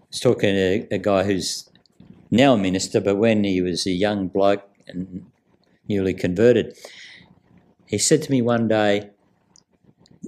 I 0.00 0.10
was 0.10 0.20
talking 0.20 0.54
to 0.54 0.86
a 0.90 0.98
guy 0.98 1.24
who's 1.24 1.68
now 2.30 2.54
a 2.54 2.58
minister, 2.58 3.00
but 3.00 3.16
when 3.16 3.44
he 3.44 3.60
was 3.60 3.86
a 3.86 3.90
young 3.90 4.28
bloke 4.28 4.64
and 4.86 5.26
newly 5.88 6.14
converted, 6.14 6.78
he 7.86 7.98
said 7.98 8.22
to 8.22 8.30
me 8.30 8.40
one 8.40 8.68
day, 8.68 9.10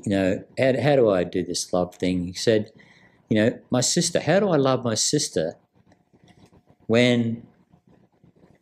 you 0.04 0.10
know, 0.10 0.44
how, 0.58 0.80
how 0.80 0.96
do 0.96 1.10
I 1.10 1.24
do 1.24 1.44
this 1.44 1.72
love 1.72 1.94
thing? 1.94 2.26
He 2.26 2.32
said, 2.32 2.72
you 3.28 3.36
know, 3.36 3.58
my 3.70 3.80
sister, 3.80 4.20
how 4.20 4.40
do 4.40 4.48
I 4.48 4.56
love 4.56 4.84
my 4.84 4.94
sister 4.94 5.56
when 6.90 7.46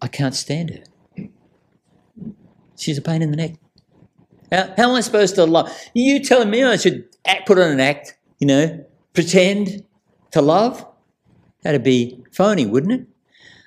I 0.02 0.06
can't 0.06 0.34
stand 0.34 0.68
her? 0.68 1.28
She's 2.76 2.98
a 2.98 3.02
pain 3.02 3.22
in 3.22 3.30
the 3.30 3.38
neck. 3.38 3.54
How, 4.52 4.74
how 4.76 4.90
am 4.90 4.96
I 4.96 5.00
supposed 5.00 5.34
to 5.36 5.46
love? 5.46 5.74
You 5.94 6.22
telling 6.22 6.50
me 6.50 6.62
I 6.62 6.76
should 6.76 7.08
act, 7.26 7.46
put 7.46 7.58
on 7.58 7.70
an 7.70 7.80
act, 7.80 8.18
you 8.38 8.46
know, 8.46 8.84
pretend 9.14 9.82
to 10.32 10.42
love? 10.42 10.86
That'd 11.62 11.82
be 11.82 12.22
phony, 12.30 12.66
wouldn't 12.66 12.92
it? 12.92 13.06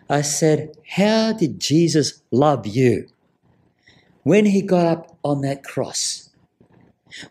I 0.08 0.22
said, 0.22 0.78
How 0.92 1.34
did 1.34 1.60
Jesus 1.60 2.22
love 2.30 2.68
you 2.68 3.08
when 4.22 4.46
he 4.46 4.62
got 4.62 4.86
up 4.86 5.18
on 5.24 5.42
that 5.42 5.64
cross? 5.64 6.30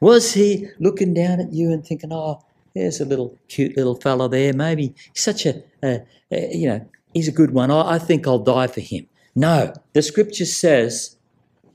Was 0.01 0.35
he 0.35 0.67
looking 0.81 1.15
down 1.15 1.39
at 1.39 1.53
you 1.53 1.71
and 1.71 1.87
thinking, 1.87 2.13
Oh, 2.13 2.43
there's 2.75 3.01
a 3.01 3.05
little 3.05 3.39
cute 3.47 3.77
little 3.77 3.95
fellow 3.95 4.27
there. 4.27 4.53
Maybe 4.53 4.97
such 5.15 5.47
a, 5.47 5.63
a, 5.81 6.01
a 6.33 6.57
you 6.57 6.69
know, 6.69 6.89
he's 7.15 7.29
a 7.29 7.33
good 7.33 7.53
one. 7.53 7.71
I, 7.71 7.93
I 7.93 7.99
think 7.99 8.27
I'll 8.27 8.39
die 8.39 8.67
for 8.67 8.81
him. 8.81 9.07
No, 9.35 9.73
the 9.93 10.03
scripture 10.03 10.45
says, 10.45 11.17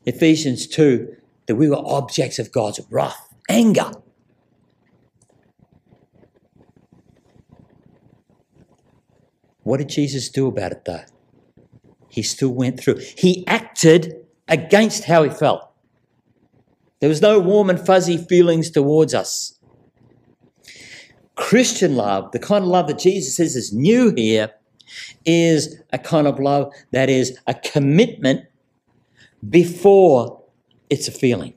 Ephesians 0.06 0.68
2, 0.68 1.16
that 1.48 1.56
we 1.56 1.70
were 1.70 1.82
objects 1.86 2.40
of 2.40 2.52
God's 2.52 2.82
wrath, 2.90 3.34
anger. 3.50 3.92
What 9.64 9.78
did 9.78 9.90
Jesus 9.90 10.30
do 10.30 10.48
about 10.48 10.74
it 10.74 10.86
though? 10.86 11.04
He 12.08 12.22
still 12.22 12.54
went 12.54 12.80
through. 12.80 13.00
He 13.18 13.46
acted 13.48 14.16
against 14.48 15.06
how 15.06 15.24
he 15.24 15.30
felt. 15.30 15.70
There 17.00 17.10
was 17.10 17.22
no 17.22 17.40
warm 17.40 17.70
and 17.70 17.84
fuzzy 17.84 18.18
feelings 18.18 18.70
towards 18.70 19.14
us. 19.14 19.60
Christian 21.36 21.96
love, 21.96 22.32
the 22.32 22.40
kind 22.40 22.64
of 22.64 22.70
love 22.70 22.88
that 22.88 23.00
Jesus 23.00 23.36
says 23.36 23.56
is 23.56 23.74
new 23.74 24.14
here, 24.16 24.52
is 25.26 25.82
a 25.92 25.98
kind 25.98 26.28
of 26.28 26.40
love 26.40 26.74
that 26.92 27.10
is 27.10 27.38
a 27.48 27.54
commitment 27.54 28.46
before 29.50 30.44
it's 30.90 31.08
a 31.08 31.12
feeling. 31.12 31.54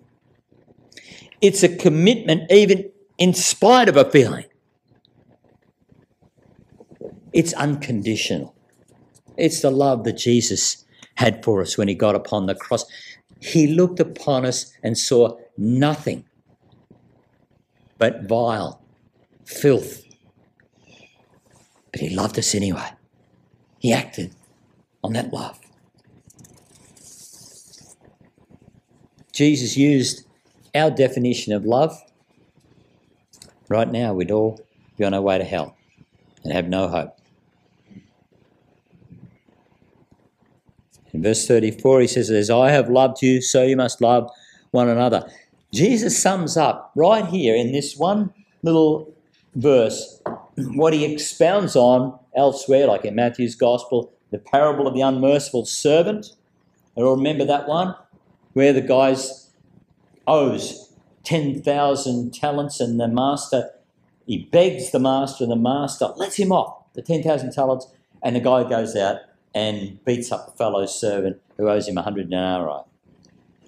It's 1.41 1.63
a 1.63 1.69
commitment 1.69 2.51
even 2.51 2.91
in 3.19 3.35
spite 3.35 3.89
of 3.89 3.97
a 3.97 4.11
feeling. 4.11 4.47
It's 7.33 7.53
unconditional. 7.53 8.55
It's 9.37 9.63
the 9.63 9.71
love 9.71 10.05
that 10.05 10.17
Jesus 10.17 10.85
had 11.15 11.45
for 11.45 11.61
us 11.61 11.79
when 11.79 11.89
he 11.89 11.95
got 11.95 12.15
upon 12.15 12.47
the 12.47 12.55
cross. 12.55 12.85
He 13.41 13.69
looked 13.69 14.01
upon 14.01 14.45
us 14.45 14.73
and 14.83 14.99
saw 14.99 15.37
nothing 15.57 16.25
but 17.99 18.29
vile, 18.29 18.83
filth. 19.45 20.03
But 21.93 22.01
he 22.01 22.11
loved 22.11 22.39
us 22.39 22.55
anyway. 22.55 22.91
He 23.79 23.93
acted 23.93 24.35
on 25.03 25.13
that 25.13 25.33
love. 25.33 25.59
Jesus 29.33 29.77
used 29.77 30.27
our 30.75 30.91
definition 30.91 31.53
of 31.53 31.65
love. 31.65 31.97
Right 33.69 33.91
now, 33.91 34.15
we'd 34.15 34.31
all 34.31 34.61
be 34.97 35.05
on 35.05 35.15
our 35.15 35.23
way 35.23 35.39
to 35.39 35.45
hell 35.45 35.77
and 36.43 36.53
have 36.53 36.69
no 36.69 36.89
hope. 36.89 37.17
In 41.13 41.23
verse 41.23 41.47
34, 41.47 42.01
he 42.01 42.07
says, 42.07 42.31
As 42.31 42.51
I 42.51 42.71
have 42.71 42.89
loved 42.89 43.23
you, 43.23 43.41
so 43.41 43.63
you 43.63 43.77
must 43.77 44.01
love 44.01 44.31
one 44.73 44.89
another. 44.89 45.31
Jesus 45.73 46.21
sums 46.21 46.57
up 46.57 46.93
right 46.95 47.27
here 47.27 47.55
in 47.55 47.73
this 47.73 47.97
one 47.97 48.33
little 48.63 49.15
verse 49.55 50.21
what 50.57 50.93
he 50.93 51.05
expounds 51.05 51.77
on 51.77 52.19
elsewhere, 52.39 52.87
like 52.87 53.05
in 53.05 53.15
Matthew's 53.15 53.55
Gospel, 53.55 54.13
the 54.31 54.39
parable 54.39 54.87
of 54.87 54.95
the 54.95 55.03
unmerciful 55.03 55.67
servant. 55.67 56.31
I 56.97 57.03
remember 57.03 57.45
that 57.45 57.69
one, 57.69 57.95
where 58.55 58.73
the 58.73 58.81
guy's 58.81 59.51
owes 60.27 60.95
10,000 61.25 62.33
talents 62.33 62.81
and 62.81 62.99
the 62.99 63.09
master, 63.09 63.71
he 64.27 64.39
begs 64.39 64.91
the 64.93 64.99
master 64.99 65.45
and 65.45 65.51
the 65.51 65.57
master 65.57 66.07
lets 66.17 66.37
him 66.37 66.53
off 66.53 66.93
the 66.95 67.03
10,000 67.03 67.53
talents 67.53 67.87
and 68.23 68.37
the 68.37 68.41
guy 68.41 68.69
goes 68.69 68.97
out 68.97 69.19
and 69.55 70.03
beats 70.05 70.33
up 70.33 70.49
a 70.49 70.57
fellow 70.57 70.87
servant 70.87 71.41
who 71.57 71.69
owes 71.69 71.89
him 71.89 71.97
100 71.97 72.31
denarii. 72.31 72.83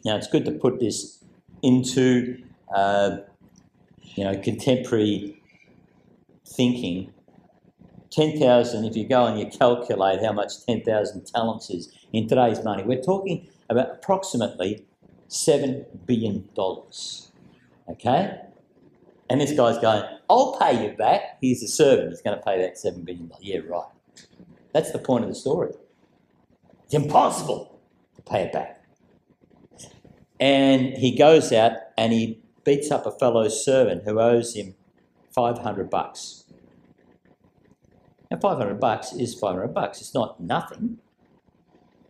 Now, 0.04 0.16
it's 0.16 0.26
good 0.26 0.44
to 0.46 0.52
put 0.52 0.80
this 0.80 1.22
into, 1.62 2.42
uh, 2.74 3.18
you 4.14 4.24
know, 4.24 4.38
contemporary 4.38 5.42
thinking. 6.46 7.12
10,000, 8.10 8.84
if 8.84 8.96
you 8.96 9.08
go 9.08 9.26
and 9.26 9.38
you 9.38 9.46
calculate 9.46 10.22
how 10.22 10.32
much 10.32 10.64
10,000 10.66 11.26
talents 11.26 11.70
is 11.70 11.92
in 12.12 12.28
today's 12.28 12.62
money, 12.64 12.82
we're 12.82 13.02
talking 13.02 13.48
about 13.68 13.90
approximately 13.90 14.84
$7 15.28 15.84
billion. 16.06 16.48
Okay? 17.88 18.40
And 19.28 19.40
this 19.40 19.52
guy's 19.52 19.78
going, 19.78 20.02
I'll 20.28 20.58
pay 20.58 20.84
you 20.84 20.96
back. 20.96 21.38
He's 21.40 21.62
a 21.62 21.68
servant. 21.68 22.10
He's 22.10 22.20
going 22.20 22.36
to 22.36 22.44
pay 22.44 22.60
that 22.60 22.74
$7 22.74 23.04
billion. 23.04 23.30
Yeah, 23.40 23.60
right. 23.68 23.86
That's 24.72 24.90
the 24.90 24.98
point 24.98 25.24
of 25.24 25.30
the 25.30 25.36
story. 25.36 25.72
It's 26.84 26.94
impossible 26.94 27.80
to 28.16 28.22
pay 28.22 28.42
it 28.42 28.52
back. 28.52 28.82
And 30.40 30.94
he 30.94 31.16
goes 31.16 31.52
out 31.52 31.72
and 31.96 32.12
he 32.12 32.40
beats 32.64 32.90
up 32.90 33.06
a 33.06 33.12
fellow 33.12 33.48
servant 33.48 34.02
who 34.04 34.18
owes 34.18 34.54
him 34.54 34.74
500 35.32 35.88
bucks. 35.90 36.39
Now, 38.30 38.38
500 38.38 38.78
bucks 38.78 39.12
is 39.12 39.34
500 39.34 39.68
bucks. 39.74 40.00
It's 40.00 40.14
not 40.14 40.40
nothing. 40.40 40.98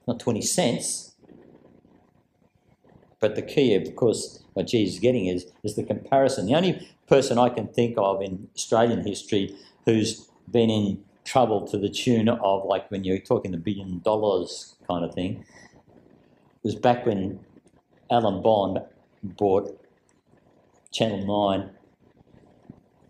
not 0.06 0.20
20 0.20 0.42
cents. 0.42 1.14
But 3.20 3.36
the 3.36 3.42
key, 3.42 3.74
of 3.74 3.94
course, 3.96 4.42
what 4.54 4.72
is 4.72 4.98
getting 4.98 5.26
is, 5.26 5.46
is 5.62 5.76
the 5.76 5.84
comparison. 5.84 6.46
The 6.46 6.54
only 6.54 6.88
person 7.06 7.38
I 7.38 7.48
can 7.50 7.68
think 7.68 7.96
of 7.98 8.22
in 8.22 8.48
Australian 8.54 9.06
history 9.06 9.54
who's 9.84 10.28
been 10.50 10.70
in 10.70 11.04
trouble 11.24 11.66
to 11.68 11.78
the 11.78 11.88
tune 11.88 12.28
of 12.28 12.64
like 12.64 12.90
when 12.90 13.04
you're 13.04 13.18
talking 13.18 13.52
the 13.52 13.58
billion 13.58 14.00
dollars 14.00 14.74
kind 14.88 15.04
of 15.04 15.14
thing 15.14 15.44
was 16.62 16.74
back 16.74 17.06
when 17.06 17.40
Alan 18.10 18.42
Bond 18.42 18.80
bought 19.22 19.78
Channel 20.92 21.54
9 21.56 21.70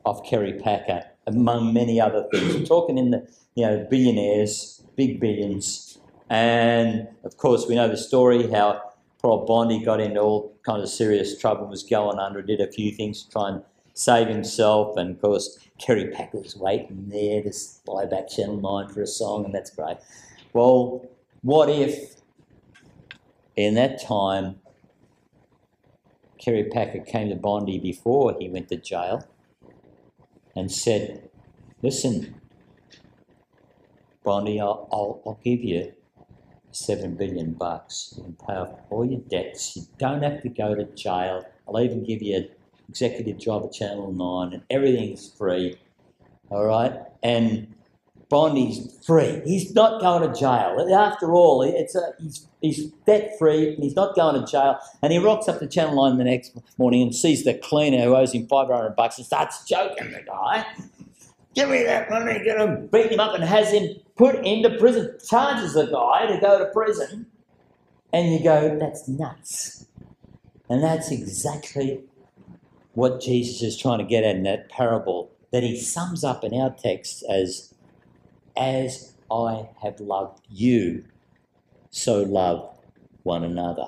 off 0.05 0.25
Kerry 0.29 0.53
Packer, 0.53 1.05
among 1.35 1.73
many 1.73 2.01
other 2.01 2.27
things. 2.33 2.55
We're 2.55 2.65
talking 2.65 2.99
in 2.99 3.11
the 3.11 3.27
you 3.55 3.67
know 3.67 3.87
billionaires, 3.91 4.83
big 4.97 5.21
billions, 5.21 5.99
and 6.29 7.09
of 7.25 7.37
course 7.37 7.67
we 7.69 7.75
know 7.75 7.89
the 7.89 7.97
story 7.97 8.51
how 8.51 8.83
poor 9.19 9.45
Bondy 9.47 9.85
got 9.85 10.01
into 10.01 10.21
all 10.21 10.55
kinds 10.65 10.83
of 10.83 10.89
serious 10.89 11.39
trouble, 11.39 11.67
was 11.67 11.83
going 11.83 12.19
under, 12.19 12.43
did 12.43 12.61
a 12.61 12.71
few 12.71 12.93
things 12.93 13.25
to 13.25 13.31
try 13.31 13.49
and 13.49 13.63
save 13.95 14.29
himself, 14.29 14.97
and 14.97 15.17
of 15.17 15.21
course 15.21 15.59
Kerry 15.79 16.09
Packer's 16.09 16.57
waiting 16.57 17.09
there 17.09 17.43
to 17.43 17.53
buy 17.87 18.07
back 18.07 18.29
Channel 18.29 18.61
9 18.61 18.89
for 18.89 19.03
a 19.03 19.07
song, 19.07 19.45
and 19.45 19.55
that's 19.55 19.71
great. 19.71 19.99
Well, 20.53 21.07
what 21.43 21.69
if 21.71 22.17
in 23.57 23.75
that 23.75 24.03
time 24.03 24.57
Kerry 26.39 26.65
Packer 26.65 27.01
came 27.01 27.29
to 27.29 27.37
Bondy 27.37 27.79
before 27.79 28.37
he 28.39 28.49
went 28.49 28.69
to 28.69 28.77
jail 28.77 29.27
and 30.55 30.71
said, 30.71 31.31
Listen, 31.83 32.41
Bondy, 34.23 34.61
I'll, 34.61 34.89
I'll, 34.93 35.23
I'll 35.27 35.41
give 35.43 35.63
you 35.63 35.93
seven 36.73 37.15
billion 37.17 37.53
bucks. 37.53 38.15
You 38.17 38.25
can 38.25 38.37
pay 38.47 38.55
off 38.55 38.75
all 38.91 39.05
your 39.05 39.21
debts. 39.21 39.77
You 39.77 39.83
don't 39.99 40.23
have 40.23 40.43
to 40.43 40.49
go 40.49 40.75
to 40.75 40.85
jail. 40.95 41.45
I'll 41.67 41.81
even 41.81 42.05
give 42.05 42.23
you 42.23 42.37
an 42.37 42.49
executive 42.89 43.39
job 43.39 43.65
at 43.65 43.73
Channel 43.73 44.13
9, 44.13 44.53
and 44.53 44.63
everything's 44.71 45.33
free. 45.33 45.79
All 46.51 46.65
right? 46.67 46.93
And 47.23 47.75
Bondy's 48.31 48.97
free. 49.05 49.43
He's 49.45 49.75
not 49.75 50.01
going 50.01 50.23
to 50.23 50.39
jail. 50.39 50.87
After 50.95 51.35
all, 51.35 51.63
it's 51.63 51.95
a, 51.97 52.15
he's, 52.21 52.47
he's 52.63 52.87
debt 53.05 53.33
free 53.39 53.75
and 53.75 53.83
he's 53.83 53.97
not 53.97 54.15
going 54.15 54.41
to 54.41 54.51
jail. 54.51 54.79
And 55.03 55.13
he 55.13 55.19
rocks 55.19 55.49
up 55.49 55.59
to 55.59 55.67
Channel 55.67 55.97
9 55.97 56.17
the 56.17 56.25
next 56.25 56.57
morning 56.79 57.03
and 57.03 57.15
sees 57.15 57.45
the 57.45 57.55
cleaner 57.55 58.03
who 58.05 58.15
owes 58.15 58.33
him 58.33 58.47
500 58.47 58.95
bucks 58.95 59.19
and 59.19 59.27
starts 59.27 59.65
joking 59.65 60.13
the 60.13 60.23
guy. 60.23 60.65
Give 61.55 61.69
me 61.69 61.83
that 61.83 62.09
money, 62.09 62.41
get 62.45 62.61
him, 62.61 62.87
beat 62.87 63.11
him 63.11 63.19
up 63.19 63.35
and 63.35 63.43
has 63.43 63.73
him 63.73 63.97
put 64.15 64.37
into 64.47 64.79
prison. 64.79 65.19
Charges 65.29 65.75
the 65.75 65.87
guy 65.87 66.27
to 66.27 66.41
go 66.41 66.61
to 66.61 66.67
prison. 66.67 67.27
And 68.13 68.33
you 68.33 68.43
go, 68.43 68.79
that's 68.79 69.09
nuts. 69.09 69.87
And 70.69 70.85
that's 70.85 71.11
exactly 71.11 72.05
what 72.93 73.21
Jesus 73.21 73.61
is 73.63 73.77
trying 73.77 73.99
to 73.99 74.05
get 74.05 74.23
at 74.23 74.37
in 74.37 74.45
that 74.45 74.69
parable 74.69 75.33
that 75.53 75.65
he 75.65 75.77
sums 75.77 76.23
up 76.23 76.45
in 76.45 76.55
our 76.55 76.71
text 76.71 77.25
as, 77.29 77.75
as 78.57 79.15
I 79.31 79.69
have 79.83 80.01
loved 80.01 80.45
you, 80.49 81.05
so 81.91 82.23
love 82.23 82.79
one 83.23 83.45
another. 83.45 83.87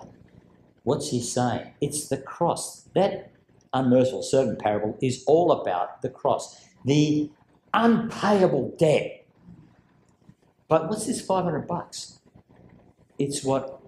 What's 0.84 1.10
he 1.10 1.20
saying? 1.20 1.72
It's 1.80 2.08
the 2.08 2.16
cross. 2.16 2.88
That 2.94 3.32
unmerciful 3.72 4.22
servant 4.22 4.58
parable 4.58 4.98
is 5.00 5.24
all 5.26 5.52
about 5.52 6.02
the 6.02 6.10
cross, 6.10 6.64
the 6.84 7.30
unpayable 7.72 8.74
debt. 8.78 9.26
But 10.68 10.88
what's 10.88 11.06
this 11.06 11.20
500 11.20 11.66
bucks? 11.66 12.20
It's 13.18 13.44
what 13.44 13.80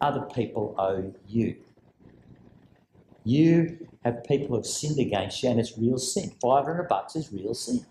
other 0.00 0.22
people 0.34 0.74
owe 0.78 1.12
you. 1.28 1.56
You 3.24 3.88
have 4.04 4.24
people 4.24 4.48
who 4.48 4.54
have 4.56 4.66
sinned 4.66 4.98
against 4.98 5.42
you, 5.42 5.50
and 5.50 5.60
it's 5.60 5.76
real 5.76 5.98
sin. 5.98 6.32
500 6.40 6.88
bucks 6.88 7.16
is 7.16 7.32
real 7.32 7.54
sin. 7.54 7.84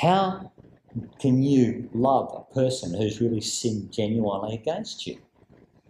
How 0.00 0.52
can 1.20 1.42
you 1.42 1.88
love 1.92 2.32
a 2.32 2.54
person 2.54 2.94
who's 2.94 3.20
really 3.20 3.40
sinned 3.40 3.92
genuinely 3.92 4.54
against 4.54 5.06
you? 5.06 5.18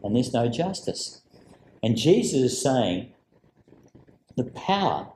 And 0.03 0.16
there's 0.16 0.33
no 0.33 0.49
justice. 0.49 1.23
And 1.83 1.97
Jesus 1.97 2.53
is 2.53 2.62
saying 2.62 3.12
the 4.37 4.44
power 4.44 5.09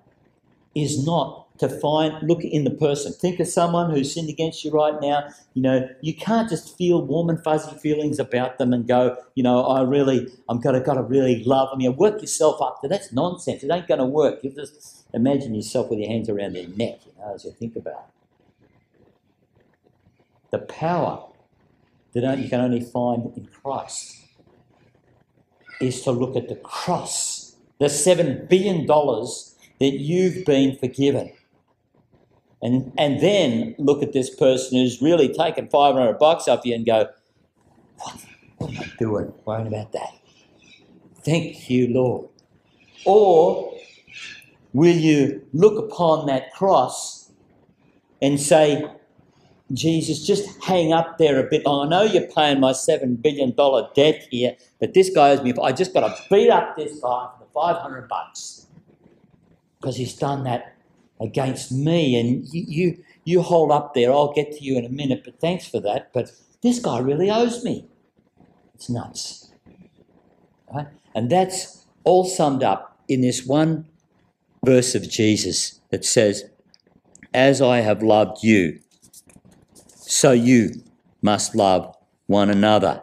is 0.75 1.05
not 1.07 1.57
to 1.59 1.69
find, 1.69 2.29
look 2.29 2.43
in 2.45 2.65
the 2.65 2.71
person. 2.71 3.13
Think 3.13 3.39
of 3.41 3.47
someone 3.47 3.91
who's 3.91 4.13
sinned 4.13 4.29
against 4.29 4.65
you 4.65 4.71
right 4.71 5.01
now. 5.01 5.29
You 5.55 5.63
know, 5.63 5.89
you 6.01 6.15
can't 6.15 6.49
just 6.49 6.77
feel 6.77 7.03
warm 7.03 7.31
and 7.31 7.43
fuzzy 7.43 7.77
feelings 7.79 8.19
about 8.19 8.59
them 8.59 8.73
and 8.73 8.87
go, 8.87 9.17
you 9.35 9.43
know, 9.43 9.65
I 9.65 9.83
really, 9.83 10.29
I'm 10.49 10.61
gonna, 10.61 10.81
gotta 10.81 11.03
really 11.03 11.45
love 11.45 11.71
them. 11.71 11.81
You 11.81 11.91
know, 11.91 11.97
work 11.97 12.21
yourself 12.21 12.61
up 12.61 12.81
to 12.83 12.89
that's 12.89 13.13
nonsense. 13.13 13.63
It 13.63 13.71
ain't 13.71 13.89
gonna 13.89 14.07
work. 14.07 14.43
You 14.43 14.51
just 14.51 15.07
imagine 15.15 15.55
yourself 15.55 15.89
with 15.89 15.99
your 15.99 16.09
hands 16.09 16.29
around 16.29 16.55
their 16.55 16.69
neck, 16.69 17.01
you 17.07 17.13
know, 17.19 17.35
as 17.35 17.45
you 17.45 17.53
think 17.53 17.77
about 17.77 18.07
it. 18.09 18.22
The 20.53 20.59
power 20.59 21.27
that 22.15 22.39
you 22.39 22.49
can 22.49 22.61
only 22.61 22.81
find 22.81 23.37
in 23.37 23.47
Christ 23.47 24.19
is 25.81 26.03
to 26.03 26.13
look 26.13 26.37
at 26.37 26.49
the 26.49 26.57
cross, 26.57 27.57
the 27.79 27.87
$7 27.87 28.49
billion 28.49 28.87
that 28.87 29.99
you've 29.99 30.45
been 30.45 30.77
forgiven. 30.77 31.33
And, 32.63 32.93
and 32.97 33.21
then 33.21 33.75
look 33.79 34.03
at 34.03 34.13
this 34.13 34.31
person 34.31 34.79
who's 34.79 35.03
really 35.03 35.33
taken 35.33 35.69
500 35.69 36.19
bucks 36.19 36.47
off 36.47 36.65
you 36.65 36.75
and 36.75 36.87
go, 36.87 37.09
what, 37.99 38.17
what 38.59 38.71
am 38.71 38.79
I 38.79 38.93
doing 38.99 39.33
worrying 39.45 39.67
about 39.67 39.93
that? 39.93 40.13
Thank 41.25 41.69
you, 41.69 41.89
Lord. 41.89 42.29
Or 43.05 43.75
will 44.73 44.95
you 44.95 45.45
look 45.53 45.79
upon 45.79 46.27
that 46.27 46.53
cross 46.53 47.33
and 48.21 48.41
say, 48.41 48.85
Jesus, 49.73 50.27
just 50.27 50.63
hang 50.63 50.93
up 50.93 51.19
there 51.19 51.39
a 51.39 51.49
bit. 51.49 51.63
Oh, 51.65 51.85
I 51.85 51.89
know 51.89 52.03
you're 52.03 52.27
paying 52.27 52.61
my 52.61 52.73
$7 52.73 53.23
billion 53.23 53.55
debt 53.95 54.27
here, 54.31 54.57
but 54.81 54.95
this 54.95 55.11
guy 55.11 55.31
owes 55.31 55.43
me. 55.43 55.55
I 55.63 55.73
just 55.73 55.95
got 55.95 56.01
to 56.01 56.23
beat 56.31 56.51
up 56.51 56.77
this 56.77 57.01
guy 57.01 57.29
for 57.29 57.37
the 57.41 57.51
500 57.53 58.09
bucks 58.09 58.67
because 59.81 59.97
he's 59.97 60.15
done 60.15 60.45
that 60.45 60.77
against 61.21 61.73
me. 61.73 62.19
And 62.19 62.47
you, 62.53 62.65
you, 62.67 63.05
you 63.25 63.43
hold 63.43 63.71
up 63.71 63.95
there. 63.95 64.13
I'll 64.13 64.33
get 64.33 64.53
to 64.53 64.65
you 64.65 64.77
in 64.79 64.85
a 64.85 64.91
minute, 64.91 65.23
but 65.25 65.41
thanks 65.41 65.67
for 65.67 65.81
that. 65.81 66.13
But 66.13 66.33
this 66.63 66.79
guy 66.79 66.99
really 66.99 67.31
owes 67.31 67.65
me. 67.65 67.87
It's 68.75 68.91
nuts. 68.91 69.53
Right? 70.73 70.89
And 71.15 71.31
that's 71.31 71.87
all 72.05 72.25
summed 72.25 72.63
up 72.63 72.99
in 73.09 73.21
this 73.21 73.47
one 73.47 73.87
verse 74.65 74.95
of 74.95 75.09
Jesus 75.09 75.81
that 75.91 76.05
says, 76.05 76.49
As 77.35 77.61
I 77.63 77.79
have 77.79 78.03
loved 78.03 78.43
you, 78.43 78.81
so 80.13 80.33
you 80.33 80.71
must 81.21 81.55
love 81.55 81.97
one 82.27 82.51
another. 82.51 83.01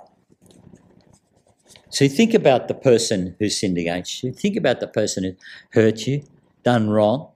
So 1.90 2.08
think 2.08 2.34
about 2.34 2.68
the 2.68 2.74
person 2.74 3.36
who 3.40 3.50
sinned 3.50 3.78
against 3.78 4.24
you. 4.24 4.32
Think 4.32 4.56
about 4.56 4.80
the 4.80 4.88
person 4.88 5.24
who 5.24 5.36
hurt 5.72 6.06
you, 6.06 6.24
done 6.64 6.90
wrong 6.90 7.30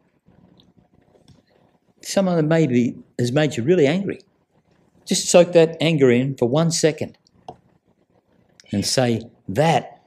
someone 2.05 2.35
that 2.37 2.43
maybe 2.43 2.95
has 3.17 3.31
made 3.31 3.55
you 3.57 3.63
really 3.63 3.87
angry. 3.87 4.19
Just 5.05 5.29
soak 5.29 5.53
that 5.53 5.77
anger 5.81 6.11
in 6.11 6.35
for 6.35 6.47
one 6.47 6.71
second 6.71 7.17
and 8.71 8.85
say, 8.85 9.21
That 9.47 10.01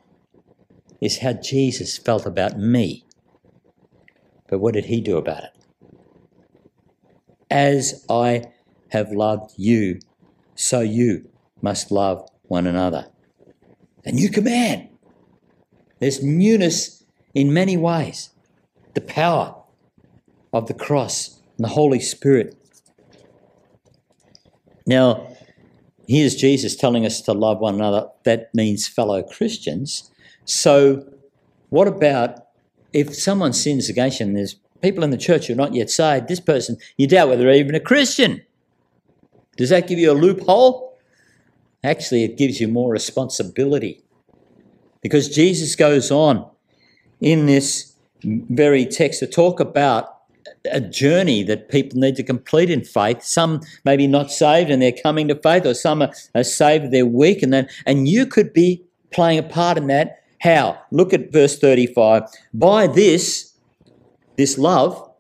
is 1.01 1.19
how 1.19 1.35
Jesus 1.35 1.99
felt 1.99 2.27
about 2.27 2.59
me. 2.59 3.05
But 4.49 4.59
what 4.59 4.75
did 4.75 4.87
he 4.87 5.01
do 5.01 5.17
about 5.17 5.45
it? 5.45 5.51
As 7.51 8.05
I 8.09 8.45
have 8.97 9.13
loved 9.13 9.53
you, 9.57 10.01
so 10.55 10.81
you 10.81 11.29
must 11.61 11.91
love 11.91 12.29
one 12.45 12.67
another. 12.67 13.07
A 14.05 14.13
new 14.13 14.31
command. 14.31 14.89
There's 16.01 16.23
newness 16.23 17.05
in 17.35 17.53
many 17.53 17.77
ways. 17.77 18.31
The 18.95 19.01
power 19.01 19.55
of 20.53 20.67
the 20.67 20.75
cross 20.75 21.41
and 21.57 21.65
the 21.65 21.71
Holy 21.71 22.01
Spirit. 22.01 22.57
Now, 24.87 25.29
here's 26.07 26.37
Jesus 26.37 26.77
telling 26.77 27.05
us 27.05 27.21
to 27.23 27.33
love 27.33 27.59
one 27.59 27.75
another. 27.75 28.09
That 28.25 28.55
means 28.55 28.87
fellow 28.87 29.23
Christians. 29.23 30.11
So, 30.45 31.05
what 31.71 31.89
about 31.89 32.47
if 32.93 33.15
someone 33.15 33.53
sins 33.53 33.89
against 33.89 34.21
you 34.21 34.27
and 34.27 34.37
there's 34.37 34.57
people 34.81 35.03
in 35.03 35.11
the 35.11 35.19
church 35.19 35.47
who 35.47 35.53
are 35.55 35.57
not 35.57 35.75
yet 35.75 35.91
saved, 35.91 36.29
this 36.29 36.41
person, 36.41 36.77
you 36.97 37.07
doubt 37.07 37.29
whether 37.29 37.43
they're 37.43 37.55
even 37.55 37.75
a 37.75 37.81
Christian. 37.81 38.46
Does 39.57 39.71
that 39.71 39.89
give 39.89 39.99
you 39.99 40.13
a 40.13 40.15
loophole? 40.15 40.99
Actually, 41.83 42.25
it 42.25 42.37
gives 42.37 42.61
you 42.61 42.69
more 42.69 42.91
responsibility. 42.91 44.03
Because 45.03 45.29
Jesus 45.29 45.77
goes 45.77 46.11
on 46.11 46.49
in 47.21 47.47
this 47.47 47.95
very 48.23 48.85
text 48.85 49.21
to 49.21 49.27
talk 49.27 49.61
about 49.61 50.17
a 50.71 50.81
journey 50.81 51.43
that 51.45 51.69
people 51.69 51.99
need 51.99 52.17
to 52.17 52.23
complete 52.23 52.71
in 52.71 52.85
faith. 52.85 53.23
Some 53.23 53.61
maybe 53.85 54.07
not 54.07 54.31
saved 54.31 54.71
and 54.71 54.83
they're 54.83 54.93
coming 54.93 55.29
to 55.29 55.37
faith, 55.37 55.65
or 55.65 55.75
some 55.75 56.03
are, 56.03 56.13
are 56.35 56.45
saved, 56.45 56.91
they're 56.93 57.07
weak, 57.07 57.43
and 57.43 57.53
then 57.53 57.69
and 57.85 58.09
you 58.09 58.27
could 58.27 58.53
be 58.53 58.85
playing 59.13 59.39
a 59.39 59.43
part 59.43 59.79
in 59.79 59.87
that. 59.89 60.23
How? 60.41 60.79
Look 60.91 61.13
at 61.13 61.33
verse 61.33 61.59
35. 61.59 62.25
By 62.53 62.87
this, 62.87 63.53
this 64.37 64.59
love, 64.59 65.11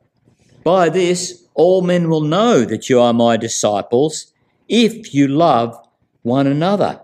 by 0.64 0.88
this, 0.88 1.45
all 1.56 1.80
men 1.80 2.08
will 2.08 2.20
know 2.20 2.64
that 2.64 2.88
you 2.88 3.00
are 3.00 3.12
my 3.12 3.36
disciples 3.36 4.32
if 4.68 5.12
you 5.14 5.26
love 5.26 5.76
one 6.22 6.46
another. 6.46 7.00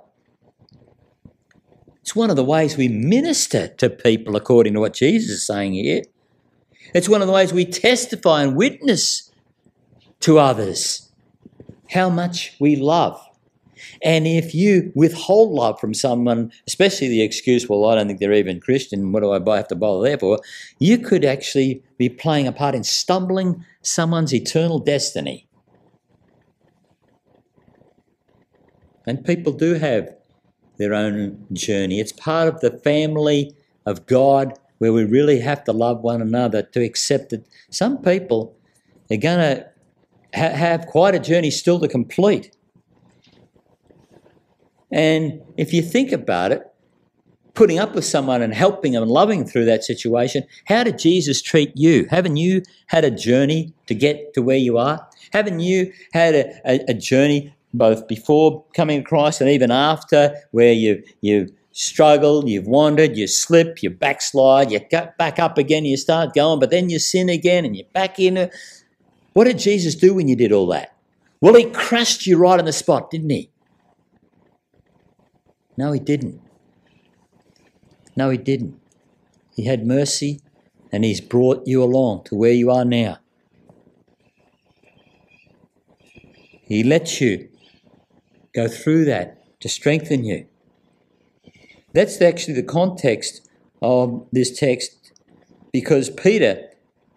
It's 2.03 2.15
one 2.15 2.31
of 2.31 2.37
the 2.37 2.45
ways 2.45 2.77
we 2.77 2.89
minister 2.89 3.69
to 3.69 3.89
people 3.89 4.37
according 4.37 4.75
to 4.75 4.81
what 4.81 4.93
Jesus 4.93 5.31
is 5.31 5.47
saying 5.47 5.73
here. 5.73 6.03
It's 6.95 7.09
one 7.09 7.23
of 7.23 7.29
the 7.29 7.33
ways 7.33 7.53
we 7.53 7.65
testify 7.65 8.43
and 8.43 8.55
witness 8.55 9.31
to 10.21 10.39
others 10.39 11.11
how 11.91 12.11
much 12.11 12.55
we 12.61 12.77
love. 12.77 13.21
And 14.03 14.27
if 14.27 14.55
you 14.55 14.93
withhold 14.95 15.53
love 15.53 15.81
from 15.81 15.95
someone, 15.95 16.53
especially 16.67 17.09
the 17.09 17.23
excuse, 17.23 17.69
well, 17.69 17.87
I 17.87 17.95
don't 17.95 18.07
think 18.07 18.21
they're 18.21 18.33
even 18.33 18.61
Christian, 18.61 19.13
what 19.13 19.21
do 19.21 19.31
I 19.33 19.57
have 19.57 19.69
to 19.69 19.75
bother 19.75 20.09
there 20.09 20.19
for? 20.19 20.41
You 20.79 20.99
could 20.99 21.25
actually 21.25 21.83
be 21.99 22.09
playing 22.09 22.47
a 22.47 22.53
part 22.53 22.75
in 22.75 22.85
stumbling 22.85 23.65
someone's 23.83 24.35
eternal 24.35 24.79
destiny. 24.79 25.47
And 29.07 29.25
people 29.25 29.53
do 29.53 29.75
have 29.75 30.15
their 30.79 30.95
own 30.95 31.47
journey. 31.53 32.01
It's 32.01 32.13
part 32.13 32.49
of 32.49 32.61
the 32.61 32.79
family 32.79 33.55
of 33.87 34.07
God 34.07 34.59
where 34.79 34.93
we 34.93 35.05
really 35.05 35.41
have 35.41 35.65
to 35.65 35.73
love 35.73 36.01
one 36.01 36.21
another 36.21 36.63
to 36.63 36.83
accept 36.83 37.31
that 37.31 37.47
some 37.71 37.99
people 37.99 38.57
are 39.11 39.17
going 39.17 39.39
to 39.39 39.67
ha- 40.35 40.57
have 40.57 40.87
quite 40.87 41.15
a 41.15 41.21
journey 41.21 41.51
still 41.51 41.79
to 41.81 41.89
complete. 41.89 42.57
And 44.93 45.41
if 45.57 45.73
you 45.73 45.83
think 45.83 46.13
about 46.13 46.53
it, 46.53 46.63
putting 47.55 47.79
up 47.79 47.95
with 47.95 48.05
someone 48.05 48.43
and 48.43 48.55
helping 48.55 48.93
them 48.93 49.03
and 49.03 49.11
loving 49.11 49.41
them 49.41 49.49
through 49.49 49.65
that 49.67 49.85
situation, 49.85 50.45
how 50.67 50.85
did 50.85 50.99
Jesus 50.99 51.43
treat 51.43 51.73
you? 51.75 52.07
Haven't 52.11 52.37
you 52.37 52.63
had 52.87 53.05
a 53.05 53.11
journey 53.11 53.73
to 53.87 53.95
get 53.95 54.35
to 54.35 54.43
where 54.43 54.57
you 54.57 54.79
are? 54.79 55.07
Haven't 55.33 55.61
you 55.61 55.93
had 56.13 56.35
a, 56.35 56.71
a, 56.71 56.91
a 56.91 56.95
journey 56.95 57.55
both 57.75 58.07
before 58.07 58.65
coming 58.75 59.01
to 59.01 59.09
Christ 59.09 59.41
and 59.41 59.51
even 59.51 59.71
after 59.71 60.35
where 60.51 60.73
you, 60.73 61.03
you 61.21 61.53
struggle, 61.73 62.47
you've 62.49 62.67
wandered, 62.67 63.17
you 63.17 63.27
slip, 63.27 63.83
you 63.83 63.91
backslide, 63.91 64.71
you 64.71 64.79
get 64.79 65.17
back 65.17 65.39
up 65.39 65.57
again, 65.59 65.85
you 65.85 65.97
start 65.97 66.35
going, 66.35 66.61
but 66.61 66.71
then 66.71 66.91
you 66.91 66.99
sin 66.99 67.29
again 67.29 67.65
and 67.65 67.77
you're 67.77 67.87
back 67.93 68.19
in 68.19 68.37
it. 68.37 68.55
What 69.33 69.45
did 69.45 69.59
Jesus 69.59 69.95
do 69.95 70.15
when 70.15 70.29
you 70.29 70.37
did 70.37 70.53
all 70.53 70.67
that? 70.69 70.95
Well, 71.41 71.55
he 71.55 71.65
crushed 71.65 72.27
you 72.27 72.37
right 72.37 72.59
on 72.59 72.67
the 72.67 72.73
spot, 72.73 73.11
didn't 73.11 73.31
he? 73.31 73.51
No, 75.77 75.93
he 75.93 76.01
didn't. 76.01 76.41
No, 78.17 78.31
he 78.31 78.39
didn't. 78.39 78.79
He 79.55 79.65
had 79.65 79.87
mercy 79.87 80.41
and 80.91 81.05
he's 81.05 81.21
brought 81.21 81.67
you 81.67 81.83
along 81.83 82.25
to 82.25 82.35
where 82.35 82.53
you 82.53 82.71
are 82.71 82.85
now. 82.85 83.19
He 86.63 86.83
lets 86.83 87.21
you 87.21 87.49
go 88.55 88.69
through 88.69 89.07
that 89.07 89.61
to 89.61 89.69
strengthen 89.69 90.25
you. 90.25 90.47
That's 91.93 92.21
actually 92.21 92.55
the 92.55 92.63
context 92.63 93.49
of 93.81 94.27
this 94.33 94.59
text 94.59 95.13
because 95.73 96.11
Peter 96.11 96.69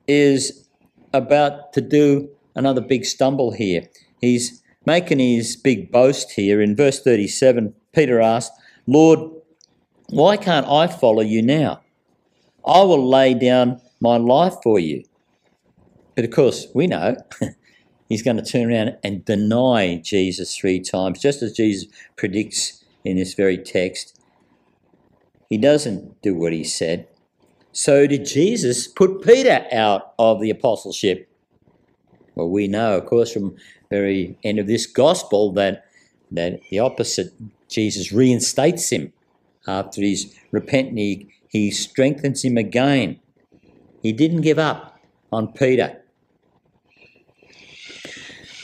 is 0.07 0.67
about 1.13 1.73
to 1.73 1.81
do 1.81 2.29
another 2.55 2.81
big 2.81 3.05
stumble 3.05 3.51
here. 3.51 3.87
He's 4.19 4.61
making 4.85 5.19
his 5.19 5.55
big 5.55 5.91
boast 5.91 6.31
here. 6.31 6.61
In 6.61 6.75
verse 6.75 7.01
37, 7.01 7.73
Peter 7.95 8.19
asked, 8.19 8.51
Lord, 8.85 9.31
why 10.09 10.37
can't 10.37 10.67
I 10.67 10.87
follow 10.87 11.21
you 11.21 11.41
now? 11.41 11.81
I 12.65 12.81
will 12.81 13.07
lay 13.07 13.33
down 13.33 13.81
my 14.01 14.17
life 14.17 14.55
for 14.61 14.79
you. 14.79 15.03
But 16.15 16.25
of 16.25 16.31
course, 16.31 16.67
we 16.75 16.87
know 16.87 17.15
he's 18.09 18.21
going 18.21 18.37
to 18.37 18.43
turn 18.43 18.71
around 18.71 18.97
and 19.03 19.25
deny 19.25 19.95
Jesus 20.03 20.55
three 20.55 20.79
times, 20.79 21.19
just 21.19 21.41
as 21.41 21.53
Jesus 21.53 21.87
predicts 22.15 22.83
in 23.03 23.17
this 23.17 23.33
very 23.33 23.57
text. 23.57 24.19
He 25.49 25.57
doesn't 25.57 26.21
do 26.21 26.35
what 26.35 26.53
he 26.53 26.63
said. 26.63 27.07
So 27.71 28.07
did 28.07 28.25
Jesus 28.25 28.87
put 28.87 29.21
Peter 29.23 29.65
out 29.71 30.13
of 30.17 30.41
the 30.41 30.49
apostleship? 30.49 31.29
Well, 32.35 32.49
we 32.49 32.67
know, 32.67 32.97
of 32.97 33.05
course, 33.05 33.31
from 33.31 33.51
the 33.89 33.97
very 33.97 34.37
end 34.43 34.59
of 34.59 34.67
this 34.67 34.85
gospel 34.85 35.51
that 35.53 35.85
that 36.31 36.59
the 36.69 36.79
opposite, 36.79 37.33
Jesus 37.69 38.11
reinstates 38.11 38.91
him 38.91 39.13
after 39.67 40.01
he's 40.01 40.35
repentant. 40.51 40.97
He, 40.97 41.27
he 41.49 41.71
strengthens 41.71 42.43
him 42.43 42.57
again. 42.57 43.19
He 44.01 44.11
didn't 44.11 44.41
give 44.41 44.59
up 44.59 44.99
on 45.31 45.51
Peter. 45.53 46.01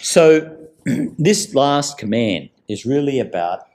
So 0.02 0.58
this 0.86 1.54
last 1.56 1.98
command 1.98 2.50
is 2.68 2.86
really 2.86 3.20
about 3.20 3.68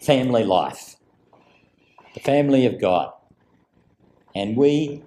family 0.00 0.44
life, 0.44 0.96
the 2.14 2.20
family 2.20 2.66
of 2.66 2.80
God. 2.80 3.12
And 4.34 4.56
we, 4.56 5.02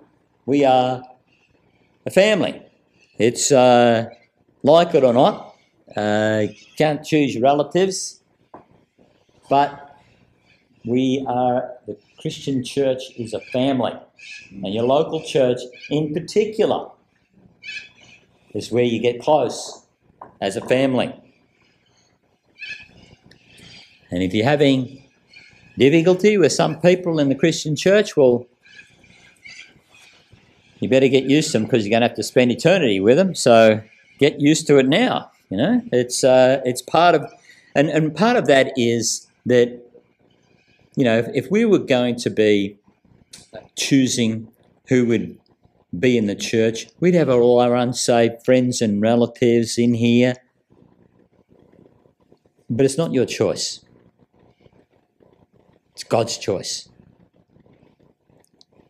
we 0.46 0.64
are 0.64 1.04
a 2.06 2.12
family. 2.12 2.62
It's 3.18 3.52
uh, 3.52 4.08
like 4.64 4.94
it 4.94 5.04
or 5.04 5.14
not, 5.14 5.56
uh, 5.96 6.48
can't 6.78 7.04
choose 7.04 7.34
your 7.34 7.44
relatives, 7.44 8.22
but 9.50 9.98
we 10.86 11.26
are, 11.28 11.72
the 11.88 11.98
Christian 12.20 12.64
church 12.64 13.02
is 13.18 13.34
a 13.34 13.40
family. 13.40 13.94
And 14.52 14.74
your 14.74 14.84
local 14.84 15.22
church 15.22 15.60
in 15.90 16.14
particular 16.14 16.90
is 18.54 18.72
where 18.72 18.84
you 18.84 19.02
get 19.02 19.22
close 19.22 19.86
as 20.42 20.56
a 20.56 20.62
family. 20.62 21.14
And 24.12 24.24
if 24.24 24.34
you're 24.34 24.46
having 24.46 25.04
difficulty 25.78 26.38
with 26.38 26.54
some 26.54 26.80
people 26.80 27.20
in 27.20 27.30
the 27.30 27.36
Christian 27.36 27.76
church, 27.76 28.16
well, 28.16 28.46
you 30.80 30.90
better 30.90 31.08
get 31.08 31.24
used 31.24 31.52
to 31.52 31.54
them 31.54 31.66
because 31.66 31.86
you're 31.86 31.92
going 31.92 32.02
to 32.02 32.08
have 32.08 32.16
to 32.16 32.24
spend 32.24 32.52
eternity 32.52 33.00
with 33.00 33.18
them. 33.18 33.34
So 33.34 33.82
get 34.20 34.40
used 34.40 34.68
to 34.68 34.78
it 34.78 34.88
now. 34.88 35.32
You 35.50 35.58
know, 35.58 35.82
it's 35.92 36.24
uh, 36.24 36.62
it's 36.66 36.82
part 36.82 37.16
of, 37.16 37.32
and 37.76 37.90
and 37.90 38.16
part 38.16 38.36
of 38.36 38.48
that 38.48 38.74
is 38.76 39.25
that, 39.46 39.82
you 40.96 41.04
know, 41.04 41.18
if, 41.18 41.28
if 41.34 41.52
we 41.52 41.66
were 41.66 41.80
going 41.80 42.16
to 42.18 42.30
be 42.30 42.78
choosing 43.76 44.52
who 44.88 45.06
would 45.06 45.38
be 45.98 46.18
in 46.18 46.28
the 46.28 46.36
church, 46.36 46.88
we'd 47.00 47.14
have 47.14 47.30
all 47.30 47.60
our 47.60 47.76
unsaved 47.76 48.44
friends 48.44 48.82
and 48.82 49.02
relatives 49.02 49.78
in 49.78 49.94
here. 49.94 50.36
But 52.70 52.86
it's 52.86 52.98
not 52.98 53.14
your 53.14 53.26
choice. 53.26 53.86
It's 55.94 56.04
God's 56.04 56.38
choice. 56.38 56.90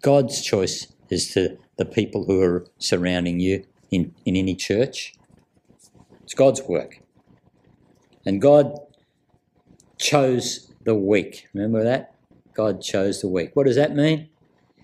God's 0.01 0.41
choice 0.41 0.87
is 1.09 1.33
to 1.33 1.57
the 1.77 1.85
people 1.85 2.25
who 2.25 2.41
are 2.41 2.65
surrounding 2.77 3.39
you 3.39 3.65
in, 3.91 4.13
in 4.25 4.35
any 4.35 4.55
church. 4.55 5.13
It's 6.23 6.33
God's 6.33 6.61
work. 6.63 7.01
And 8.25 8.41
God 8.41 8.79
chose 9.97 10.71
the 10.83 10.95
weak. 10.95 11.47
Remember 11.53 11.83
that? 11.83 12.15
God 12.53 12.81
chose 12.81 13.21
the 13.21 13.27
weak. 13.27 13.51
What 13.53 13.65
does 13.65 13.75
that 13.75 13.95
mean? 13.95 14.29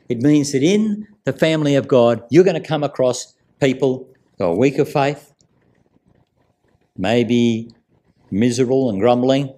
It 0.10 0.21
means 0.21 0.52
that 0.52 0.63
in 0.63 1.08
the 1.24 1.34
family 1.34 1.76
of 1.76 1.88
God, 1.88 2.24
you're 2.30 2.43
going 2.43 2.62
to 2.62 2.67
come 2.67 2.84
across 2.84 3.34
people 3.62 4.10
who 4.38 4.45
are 4.45 4.56
weak 4.56 4.78
of 4.78 4.89
faith, 4.89 5.34
maybe 6.97 7.71
miserable 8.30 8.89
and 8.89 9.00
grumbling, 9.00 9.54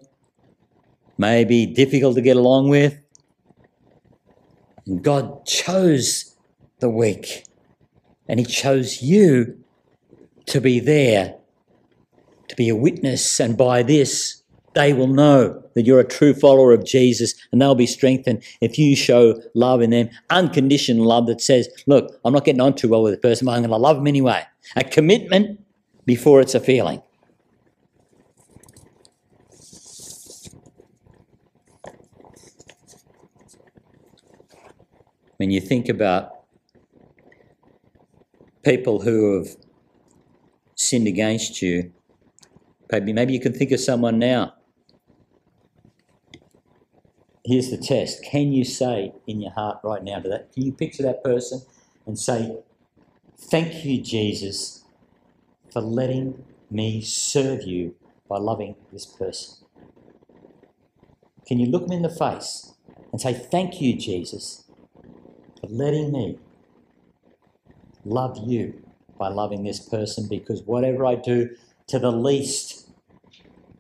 maybe 1.18 1.66
difficult 1.66 2.16
to 2.16 2.22
get 2.22 2.38
along 2.38 2.70
with. 2.70 2.98
And 4.86 5.04
God 5.04 5.46
chose 5.46 6.36
the 6.80 6.90
weak. 6.90 7.46
And 8.28 8.40
He 8.40 8.46
chose 8.46 9.02
you 9.02 9.64
to 10.48 10.62
be 10.62 10.80
there, 10.80 11.36
to 12.50 12.56
be 12.56 12.70
a 12.70 12.76
witness. 12.76 13.40
And 13.40 13.58
by 13.58 13.82
this, 13.82 14.43
they 14.74 14.94
will 14.94 15.08
know 15.08 15.64
that 15.76 15.86
you're 15.86 16.00
a 16.00 16.08
true 16.08 16.34
follower 16.34 16.74
of 16.74 16.86
Jesus 16.86 17.34
and 17.52 17.62
they'll 17.62 17.76
be 17.76 17.88
strengthened 17.88 18.44
if 18.62 18.78
you 18.78 18.96
show 18.96 19.42
love 19.56 19.82
in 19.82 19.90
them, 19.90 20.10
unconditional 20.30 21.06
love 21.06 21.28
that 21.28 21.42
says, 21.42 21.70
Look, 21.88 22.20
I'm 22.24 22.34
not 22.34 22.46
getting 22.46 22.62
on 22.62 22.76
too 22.76 22.90
well 22.90 23.04
with 23.04 23.14
the 23.14 23.20
person, 23.20 23.46
but 23.46 23.54
I'm 23.54 23.62
going 23.62 23.70
to 23.70 23.78
love 23.78 23.98
them 23.98 24.08
anyway. 24.08 24.44
A 24.76 24.84
commitment 24.84 25.60
before 26.06 26.42
it's 26.42 26.56
a 26.56 26.60
feeling. 26.60 27.02
When 35.38 35.52
you 35.52 35.60
think 35.60 35.90
about 35.90 36.32
people 38.64 39.02
who 39.02 39.38
have 39.38 39.56
sinned 40.76 41.08
against 41.08 41.62
you. 41.62 41.92
Maybe, 42.92 43.14
maybe 43.14 43.34
you 43.34 43.40
can 43.40 43.54
think 43.54 43.72
of 43.72 43.80
someone 43.80 44.20
now. 44.20 44.54
Here's 47.46 47.70
the 47.70 47.78
test. 47.78 48.24
Can 48.24 48.54
you 48.54 48.64
say 48.64 49.14
in 49.28 49.42
your 49.42 49.52
heart 49.52 49.80
right 49.84 50.04
now 50.04 50.20
to 50.20 50.30
that? 50.30 50.54
Can 50.54 50.64
you 50.64 50.72
picture 50.72 51.04
that 51.04 51.24
person 51.24 51.62
and 52.06 52.18
say, 52.18 52.58
Thank 53.38 53.84
you, 53.84 54.02
Jesus, 54.02 54.86
for 55.72 55.82
letting 55.82 56.46
me 56.72 57.02
serve 57.02 57.64
you 57.64 57.96
by 58.30 58.38
loving 58.38 58.76
this 58.94 59.06
person? 59.06 59.58
Can 61.46 61.60
you 61.60 61.68
look 61.68 61.84
them 61.84 61.92
in 61.92 62.02
the 62.04 62.10
face 62.10 62.74
and 63.12 63.20
say, 63.20 63.34
Thank 63.34 63.82
you, 63.82 63.96
Jesus, 63.98 64.64
for 65.60 65.68
letting 65.68 66.14
me 66.14 66.40
love 68.06 68.38
you 68.46 68.82
by 69.20 69.28
loving 69.28 69.64
this 69.64 69.80
person 69.80 70.28
because 70.30 70.64
whatever 70.64 71.06
I 71.06 71.16
do 71.16 71.50
to 71.88 72.00
the 72.00 72.12
least 72.12 72.90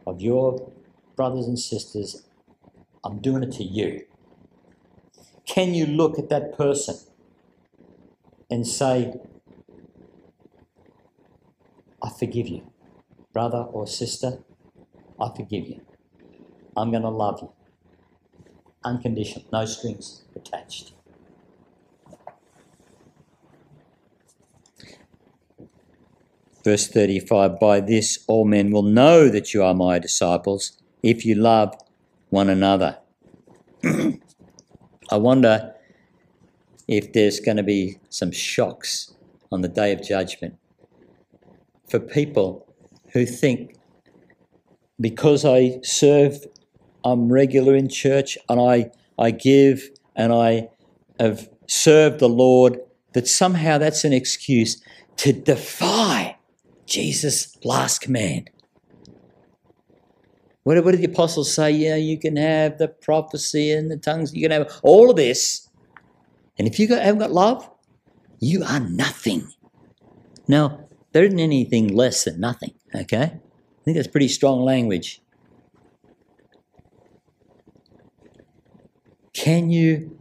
of 0.05 0.21
your 0.21 0.71
brothers 1.15 1.47
and 1.47 1.57
sisters, 1.57 2.23
I'm 3.05 3.19
doing 3.19 3.43
it 3.43 3.51
to 3.53 3.63
you. 3.63 4.05
Can 5.45 5.73
you 5.73 5.85
look 5.85 6.19
at 6.19 6.29
that 6.29 6.57
person 6.57 6.97
and 8.51 8.67
say, 8.67 9.13
I 12.03 12.09
forgive 12.09 12.47
you, 12.47 12.71
brother 13.33 13.59
or 13.59 13.87
sister, 13.87 14.39
I 15.19 15.29
forgive 15.35 15.67
you. 15.67 15.81
I'm 16.77 16.91
going 16.91 17.03
to 17.03 17.09
love 17.09 17.39
you. 17.41 17.51
Unconditional, 18.83 19.45
no 19.53 19.65
strings 19.65 20.23
attached. 20.35 20.93
Verse 26.63 26.87
35 26.87 27.59
By 27.59 27.79
this 27.81 28.23
all 28.27 28.45
men 28.45 28.71
will 28.71 28.83
know 28.83 29.29
that 29.29 29.53
you 29.53 29.63
are 29.63 29.73
my 29.73 29.99
disciples 29.99 30.77
if 31.03 31.25
you 31.25 31.35
love 31.35 31.75
one 32.33 32.49
another. 32.49 32.97
I 33.83 35.17
wonder 35.17 35.75
if 36.87 37.13
there's 37.13 37.39
going 37.39 37.57
to 37.57 37.63
be 37.63 37.99
some 38.09 38.31
shocks 38.31 39.13
on 39.51 39.61
the 39.61 39.67
day 39.67 39.91
of 39.91 40.01
judgment 40.01 40.57
for 41.87 41.99
people 41.99 42.65
who 43.13 43.27
think 43.27 43.75
because 44.99 45.45
I 45.45 45.79
serve, 45.83 46.47
I'm 47.05 47.31
regular 47.31 47.75
in 47.75 47.87
church 47.87 48.37
and 48.49 48.59
I, 48.59 48.89
I 49.19 49.29
give 49.29 49.91
and 50.15 50.33
I 50.33 50.69
have 51.19 51.49
served 51.67 52.19
the 52.19 52.29
Lord, 52.29 52.79
that 53.13 53.27
somehow 53.27 53.77
that's 53.77 54.03
an 54.03 54.13
excuse 54.13 54.81
to 55.17 55.33
defy 55.33 56.37
Jesus' 56.87 57.55
last 57.63 58.01
command. 58.01 58.49
What, 60.63 60.83
what 60.83 60.91
did 60.91 61.01
the 61.01 61.11
apostles 61.11 61.53
say? 61.53 61.71
Yeah, 61.71 61.95
you 61.95 62.17
can 62.17 62.37
have 62.37 62.77
the 62.77 62.87
prophecy 62.87 63.71
and 63.71 63.91
the 63.91 63.97
tongues, 63.97 64.33
you 64.33 64.41
can 64.41 64.51
have 64.51 64.79
all 64.81 65.09
of 65.09 65.15
this. 65.15 65.67
And 66.57 66.67
if 66.67 66.79
you 66.79 66.87
haven't 66.87 67.19
got 67.19 67.31
love, 67.31 67.69
you 68.39 68.63
are 68.63 68.79
nothing. 68.79 69.51
Now, 70.47 70.85
there 71.11 71.23
isn't 71.23 71.39
anything 71.39 71.89
less 71.89 72.23
than 72.23 72.39
nothing, 72.39 72.73
okay? 72.95 73.23
I 73.23 73.83
think 73.83 73.97
that's 73.97 74.07
pretty 74.07 74.27
strong 74.27 74.61
language. 74.63 75.21
Can 79.33 79.69
you 79.71 80.17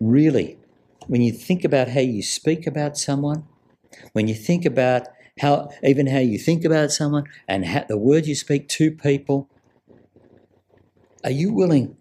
really, 0.00 0.58
when 1.06 1.22
you 1.22 1.32
think 1.32 1.64
about 1.64 1.88
how 1.88 2.00
you 2.00 2.22
speak 2.22 2.66
about 2.66 2.98
someone, 2.98 3.46
when 4.12 4.28
you 4.28 4.34
think 4.34 4.64
about 4.64 5.08
how 5.40 5.70
even 5.82 6.06
how 6.06 6.18
you 6.18 6.38
think 6.38 6.64
about 6.64 6.90
someone 6.90 7.24
and 7.48 7.64
how, 7.64 7.84
the 7.88 7.96
words 7.96 8.28
you 8.28 8.34
speak 8.34 8.68
to 8.68 8.90
people, 8.90 9.48
are 11.24 11.30
you 11.30 11.52
willing 11.52 11.96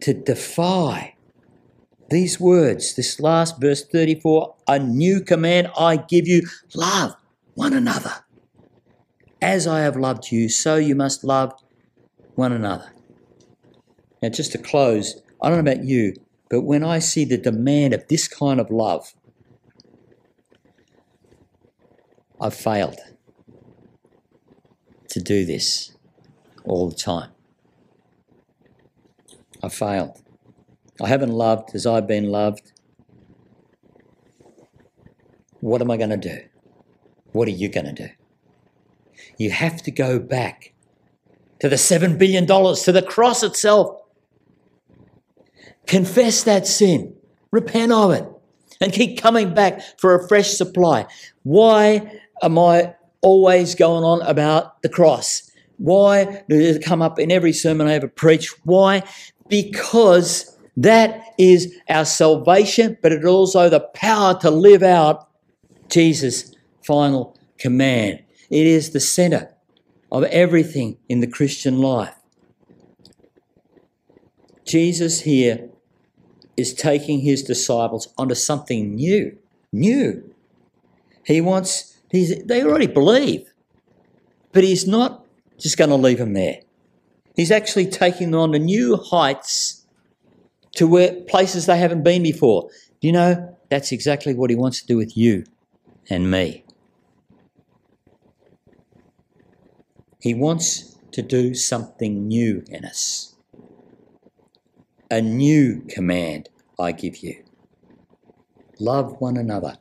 to 0.00 0.14
defy 0.14 1.14
these 2.10 2.40
words? 2.40 2.94
This 2.94 3.20
last 3.20 3.60
verse 3.60 3.84
34 3.84 4.54
a 4.66 4.78
new 4.78 5.20
command 5.20 5.70
I 5.78 5.96
give 5.96 6.26
you 6.26 6.48
love 6.74 7.14
one 7.54 7.72
another. 7.72 8.24
As 9.40 9.66
I 9.66 9.80
have 9.80 9.96
loved 9.96 10.30
you, 10.30 10.48
so 10.48 10.76
you 10.76 10.94
must 10.94 11.24
love 11.24 11.52
one 12.36 12.52
another. 12.52 12.92
Now, 14.22 14.28
just 14.28 14.52
to 14.52 14.58
close, 14.58 15.20
I 15.42 15.48
don't 15.48 15.64
know 15.64 15.72
about 15.72 15.84
you, 15.84 16.14
but 16.48 16.62
when 16.62 16.84
I 16.84 17.00
see 17.00 17.24
the 17.24 17.36
demand 17.36 17.92
of 17.92 18.06
this 18.08 18.28
kind 18.28 18.60
of 18.60 18.70
love, 18.70 19.14
I've 22.42 22.54
failed 22.54 22.98
to 25.10 25.20
do 25.20 25.44
this 25.44 25.96
all 26.64 26.88
the 26.88 26.96
time. 26.96 27.30
I 29.62 29.68
failed. 29.68 30.20
I 31.00 31.06
haven't 31.06 31.30
loved 31.30 31.70
as 31.76 31.86
I've 31.86 32.08
been 32.08 32.32
loved. 32.32 32.72
What 35.60 35.80
am 35.80 35.88
I 35.92 35.96
going 35.96 36.10
to 36.10 36.16
do? 36.16 36.40
What 37.30 37.46
are 37.46 37.52
you 37.52 37.68
going 37.68 37.86
to 37.86 38.08
do? 38.08 38.08
You 39.38 39.52
have 39.52 39.80
to 39.82 39.92
go 39.92 40.18
back 40.18 40.72
to 41.60 41.68
the 41.68 41.76
$7 41.76 42.18
billion, 42.18 42.44
to 42.44 42.92
the 42.92 43.04
cross 43.06 43.44
itself. 43.44 44.00
Confess 45.86 46.42
that 46.42 46.66
sin, 46.66 47.14
repent 47.52 47.92
of 47.92 48.10
it, 48.10 48.26
and 48.80 48.92
keep 48.92 49.22
coming 49.22 49.54
back 49.54 49.80
for 50.00 50.16
a 50.16 50.26
fresh 50.26 50.50
supply. 50.50 51.06
Why 51.44 52.18
am 52.42 52.58
I 52.58 52.94
always 53.20 53.74
going 53.74 54.04
on 54.04 54.22
about 54.22 54.82
the 54.82 54.88
cross? 54.88 55.50
Why 55.78 56.42
does 56.48 56.76
it 56.76 56.84
come 56.84 57.02
up 57.02 57.18
in 57.18 57.30
every 57.30 57.52
sermon 57.52 57.86
I 57.86 57.94
ever 57.94 58.08
preach? 58.08 58.52
Why? 58.64 59.02
Because 59.48 60.56
that 60.76 61.24
is 61.38 61.74
our 61.88 62.04
salvation, 62.04 62.98
but 63.02 63.12
it 63.12 63.24
also 63.24 63.68
the 63.68 63.80
power 63.80 64.38
to 64.40 64.50
live 64.50 64.82
out 64.82 65.28
Jesus' 65.88 66.54
final 66.82 67.36
command. 67.58 68.22
It 68.50 68.66
is 68.66 68.90
the 68.90 69.00
center 69.00 69.54
of 70.10 70.24
everything 70.24 70.98
in 71.08 71.20
the 71.20 71.26
Christian 71.26 71.78
life. 71.78 72.14
Jesus 74.64 75.22
here 75.22 75.68
is 76.56 76.74
taking 76.74 77.20
his 77.20 77.42
disciples 77.42 78.08
onto 78.16 78.34
something 78.34 78.94
new. 78.94 79.36
New. 79.72 80.34
He 81.24 81.40
wants, 81.40 81.91
he's, 82.12 82.44
they 82.44 82.62
already 82.62 82.86
believe, 82.86 83.52
but 84.52 84.62
he's 84.62 84.86
not 84.86 85.26
just 85.58 85.76
going 85.76 85.90
to 85.90 85.96
leave 85.96 86.18
them 86.18 86.34
there. 86.34 86.60
He's 87.34 87.50
actually 87.50 87.86
taking 87.86 88.30
them 88.30 88.40
on 88.40 88.52
to 88.52 88.58
new 88.58 88.96
heights 88.96 89.86
to 90.76 90.86
where 90.86 91.14
places 91.22 91.66
they 91.66 91.78
haven't 91.78 92.02
been 92.02 92.22
before. 92.22 92.68
You 93.00 93.12
know 93.12 93.56
that's 93.70 93.90
exactly 93.90 94.34
what 94.34 94.50
he 94.50 94.56
wants 94.56 94.80
to 94.82 94.86
do 94.86 94.96
with 94.96 95.16
you 95.16 95.44
and 96.08 96.30
me? 96.30 96.64
He 100.20 100.34
wants 100.34 100.98
to 101.12 101.22
do 101.22 101.54
something 101.54 102.28
new 102.28 102.62
in 102.68 102.84
us. 102.84 103.34
A 105.10 105.20
new 105.20 105.82
command 105.88 106.48
I 106.78 106.92
give 106.92 107.18
you. 107.18 107.42
Love 108.78 109.20
one 109.20 109.36
another 109.36 109.76